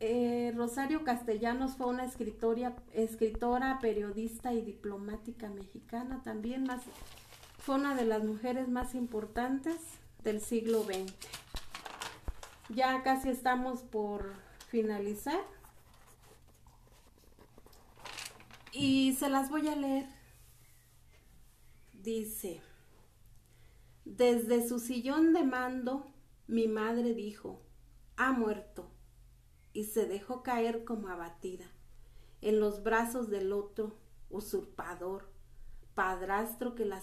Eh, 0.00 0.52
Rosario 0.56 1.04
Castellanos 1.04 1.76
fue 1.76 1.86
una 1.86 2.04
escritora, 2.04 3.78
periodista 3.80 4.52
y 4.52 4.60
diplomática 4.60 5.50
mexicana, 5.50 6.20
también 6.24 6.66
fue 7.58 7.76
una 7.76 7.94
de 7.94 8.06
las 8.06 8.24
mujeres 8.24 8.68
más 8.68 8.96
importantes 8.96 9.76
del 10.24 10.40
siglo 10.40 10.82
XX. 10.82 11.14
Ya 12.70 13.04
casi 13.04 13.28
estamos 13.28 13.82
por 13.82 14.32
finalizar 14.66 15.38
y 18.72 19.12
se 19.12 19.28
las 19.28 19.48
voy 19.48 19.68
a 19.68 19.76
leer. 19.76 20.21
Dice, 22.02 22.60
desde 24.04 24.66
su 24.66 24.78
sillón 24.78 25.32
de 25.32 25.44
mando, 25.44 26.12
mi 26.46 26.68
madre 26.68 27.14
dijo, 27.14 27.62
ha 28.16 28.32
muerto, 28.32 28.90
y 29.72 29.84
se 29.84 30.06
dejó 30.06 30.42
caer 30.42 30.84
como 30.84 31.08
abatida 31.08 31.64
en 32.40 32.60
los 32.60 32.82
brazos 32.82 33.30
del 33.30 33.52
otro 33.52 33.96
usurpador, 34.28 35.30
padrastro 35.94 36.74
que 36.74 36.84
la 36.84 37.02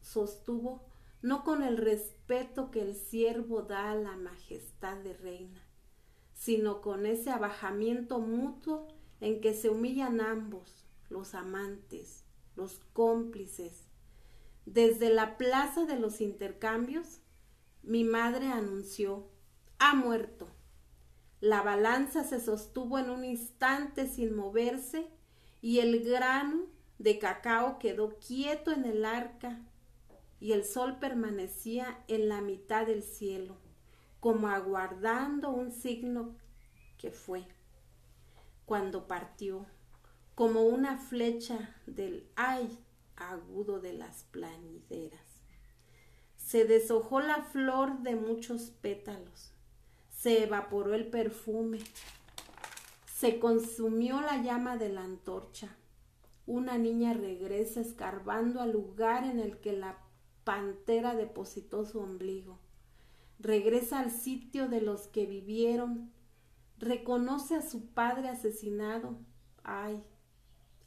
sostuvo 0.00 0.82
no 1.22 1.44
con 1.44 1.62
el 1.62 1.76
respeto 1.76 2.70
que 2.70 2.82
el 2.82 2.96
siervo 2.96 3.62
da 3.62 3.92
a 3.92 3.94
la 3.94 4.16
majestad 4.16 4.96
de 4.98 5.14
reina, 5.14 5.62
sino 6.34 6.80
con 6.80 7.06
ese 7.06 7.30
abajamiento 7.30 8.18
mutuo 8.18 8.88
en 9.20 9.40
que 9.40 9.54
se 9.54 9.70
humillan 9.70 10.20
ambos, 10.20 10.84
los 11.10 11.34
amantes, 11.34 12.24
los 12.56 12.80
cómplices. 12.92 13.81
Desde 14.66 15.10
la 15.10 15.36
plaza 15.36 15.84
de 15.84 15.98
los 15.98 16.20
intercambios, 16.20 17.20
mi 17.82 18.04
madre 18.04 18.46
anunció, 18.46 19.28
ha 19.78 19.94
muerto. 19.94 20.48
La 21.40 21.62
balanza 21.62 22.22
se 22.22 22.40
sostuvo 22.40 22.98
en 22.98 23.10
un 23.10 23.24
instante 23.24 24.08
sin 24.08 24.36
moverse 24.36 25.10
y 25.60 25.80
el 25.80 26.04
grano 26.04 26.66
de 26.98 27.18
cacao 27.18 27.80
quedó 27.80 28.18
quieto 28.20 28.70
en 28.70 28.84
el 28.84 29.04
arca 29.04 29.60
y 30.38 30.52
el 30.52 30.64
sol 30.64 30.98
permanecía 31.00 32.04
en 32.06 32.28
la 32.28 32.40
mitad 32.40 32.86
del 32.86 33.02
cielo, 33.02 33.56
como 34.20 34.48
aguardando 34.48 35.50
un 35.50 35.72
signo 35.72 36.36
que 36.98 37.10
fue, 37.10 37.44
cuando 38.64 39.08
partió, 39.08 39.66
como 40.36 40.62
una 40.62 40.98
flecha 40.98 41.74
del 41.86 42.28
ay 42.36 42.78
agudo 43.30 43.80
de 43.80 43.92
las 43.92 44.24
planideras. 44.24 45.20
Se 46.36 46.64
deshojó 46.64 47.20
la 47.20 47.42
flor 47.42 48.00
de 48.02 48.16
muchos 48.16 48.70
pétalos, 48.70 49.52
se 50.10 50.44
evaporó 50.44 50.94
el 50.94 51.08
perfume, 51.08 51.80
se 53.16 53.38
consumió 53.38 54.20
la 54.20 54.42
llama 54.42 54.76
de 54.76 54.88
la 54.88 55.04
antorcha. 55.04 55.76
Una 56.46 56.76
niña 56.76 57.14
regresa 57.14 57.80
escarbando 57.80 58.60
al 58.60 58.72
lugar 58.72 59.24
en 59.24 59.38
el 59.38 59.58
que 59.58 59.72
la 59.72 59.98
pantera 60.44 61.14
depositó 61.14 61.84
su 61.84 62.00
ombligo. 62.00 62.58
Regresa 63.38 64.00
al 64.00 64.10
sitio 64.10 64.68
de 64.68 64.80
los 64.80 65.06
que 65.08 65.26
vivieron. 65.26 66.12
Reconoce 66.78 67.54
a 67.54 67.62
su 67.62 67.86
padre 67.86 68.28
asesinado. 68.28 69.18
Ay, 69.62 70.02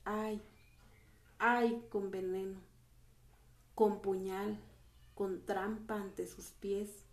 ay, 0.03 0.41
ay, 1.39 1.83
con 1.89 2.11
veneno, 2.11 2.59
con 3.73 4.01
puñal, 4.01 4.57
con 5.13 5.45
trampa 5.45 5.95
ante 5.95 6.27
sus 6.27 6.51
pies, 6.51 7.05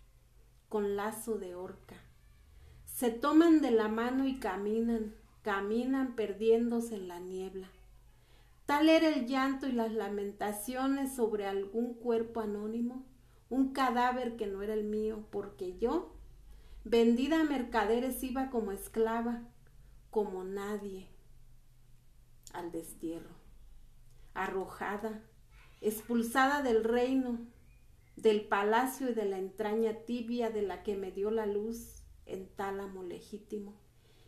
con 0.68 0.96
lazo 0.96 1.38
de 1.38 1.54
horca. 1.54 1.96
Se 2.84 3.10
toman 3.10 3.60
de 3.60 3.70
la 3.70 3.88
mano 3.88 4.26
y 4.26 4.38
caminan, 4.38 5.14
caminan 5.42 6.14
perdiéndose 6.14 6.96
en 6.96 7.08
la 7.08 7.20
niebla. 7.20 7.68
Tal 8.66 8.88
era 8.88 9.08
el 9.08 9.26
llanto 9.26 9.66
y 9.66 9.72
las 9.72 9.92
lamentaciones 9.92 11.14
sobre 11.14 11.46
algún 11.46 11.94
cuerpo 11.94 12.40
anónimo, 12.40 13.04
un 13.50 13.72
cadáver 13.72 14.36
que 14.36 14.46
no 14.46 14.62
era 14.62 14.74
el 14.74 14.84
mío, 14.84 15.26
porque 15.30 15.76
yo, 15.78 16.14
vendida 16.84 17.40
a 17.40 17.44
mercaderes, 17.44 18.22
iba 18.22 18.50
como 18.50 18.72
esclava, 18.72 19.42
como 20.10 20.44
nadie, 20.44 21.08
al 22.52 22.70
destierro, 22.70 23.34
arrojada, 24.35 25.24
expulsada 25.80 26.62
del 26.62 26.85
reino, 26.85 27.39
del 28.16 28.47
palacio 28.47 29.11
y 29.11 29.14
de 29.14 29.24
la 29.24 29.39
entraña 29.39 30.05
tibia 30.05 30.51
de 30.51 30.62
la 30.62 30.83
que 30.83 30.97
me 30.97 31.11
dio 31.11 31.30
la 31.30 31.47
luz 31.47 32.05
en 32.26 32.49
tálamo 32.49 33.03
legítimo, 33.03 33.80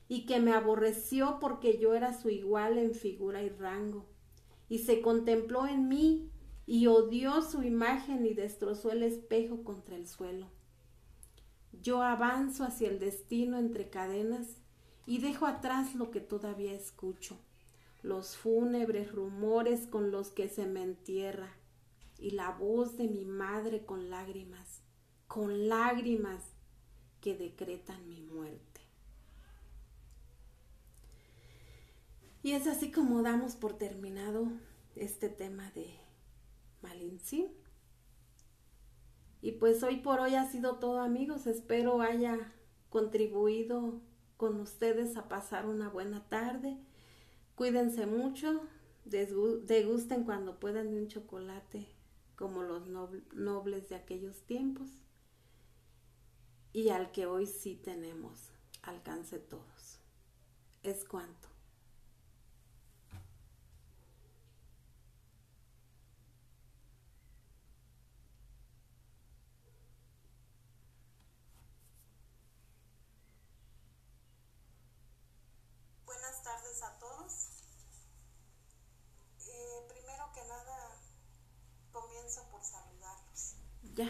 y 0.08 0.26
que 0.26 0.40
me 0.40 0.52
aborreció 0.52 1.38
porque 1.40 1.78
yo 1.78 1.94
era 1.94 2.12
su 2.12 2.28
igual 2.28 2.78
en 2.78 2.94
figura 2.94 3.42
y 3.42 3.48
rango, 3.48 4.06
y 4.68 4.78
se 4.78 5.00
contempló 5.00 5.66
en 5.66 5.88
mí 5.88 6.30
y 6.66 6.86
odió 6.86 7.42
su 7.42 7.62
imagen 7.62 8.24
y 8.26 8.34
destrozó 8.34 8.90
el 8.90 9.02
espejo 9.02 9.64
contra 9.64 9.96
el 9.96 10.06
suelo. 10.06 10.50
Yo 11.72 12.02
avanzo 12.02 12.64
hacia 12.64 12.88
el 12.88 12.98
destino 12.98 13.58
entre 13.58 13.90
cadenas 13.90 14.62
y 15.06 15.18
dejo 15.18 15.46
atrás 15.46 15.94
lo 15.94 16.10
que 16.10 16.20
todavía 16.20 16.72
escucho, 16.72 17.38
los 18.04 18.36
fúnebres 18.36 19.10
rumores 19.10 19.86
con 19.86 20.10
los 20.10 20.28
que 20.28 20.50
se 20.50 20.66
me 20.66 20.82
entierra 20.82 21.56
y 22.18 22.32
la 22.32 22.50
voz 22.50 22.98
de 22.98 23.08
mi 23.08 23.24
madre 23.24 23.86
con 23.86 24.10
lágrimas, 24.10 24.82
con 25.26 25.70
lágrimas 25.70 26.44
que 27.22 27.34
decretan 27.34 28.06
mi 28.06 28.20
muerte. 28.20 28.82
Y 32.42 32.52
es 32.52 32.66
así 32.66 32.92
como 32.92 33.22
damos 33.22 33.56
por 33.56 33.78
terminado 33.78 34.48
este 34.96 35.30
tema 35.30 35.70
de 35.70 35.88
Malintzin. 36.82 37.48
Y 39.40 39.52
pues 39.52 39.82
hoy 39.82 39.96
por 39.96 40.20
hoy 40.20 40.34
ha 40.34 40.44
sido 40.50 40.76
todo 40.76 41.00
amigos. 41.00 41.46
Espero 41.46 42.02
haya 42.02 42.52
contribuido 42.90 44.02
con 44.36 44.60
ustedes 44.60 45.16
a 45.16 45.26
pasar 45.26 45.64
una 45.64 45.88
buena 45.88 46.28
tarde. 46.28 46.76
Cuídense 47.54 48.06
mucho, 48.06 48.62
degusten 49.04 50.24
cuando 50.24 50.58
puedan 50.58 50.88
un 50.88 51.08
chocolate 51.08 51.86
como 52.36 52.62
los 52.62 52.88
nobles 53.32 53.88
de 53.88 53.94
aquellos 53.94 54.42
tiempos 54.42 54.90
y 56.72 56.88
al 56.88 57.12
que 57.12 57.26
hoy 57.26 57.46
sí 57.46 57.76
tenemos 57.76 58.50
alcance 58.82 59.38
todos. 59.38 60.00
Es 60.82 61.04
cuanto. 61.04 61.53
Ya. 83.96 84.08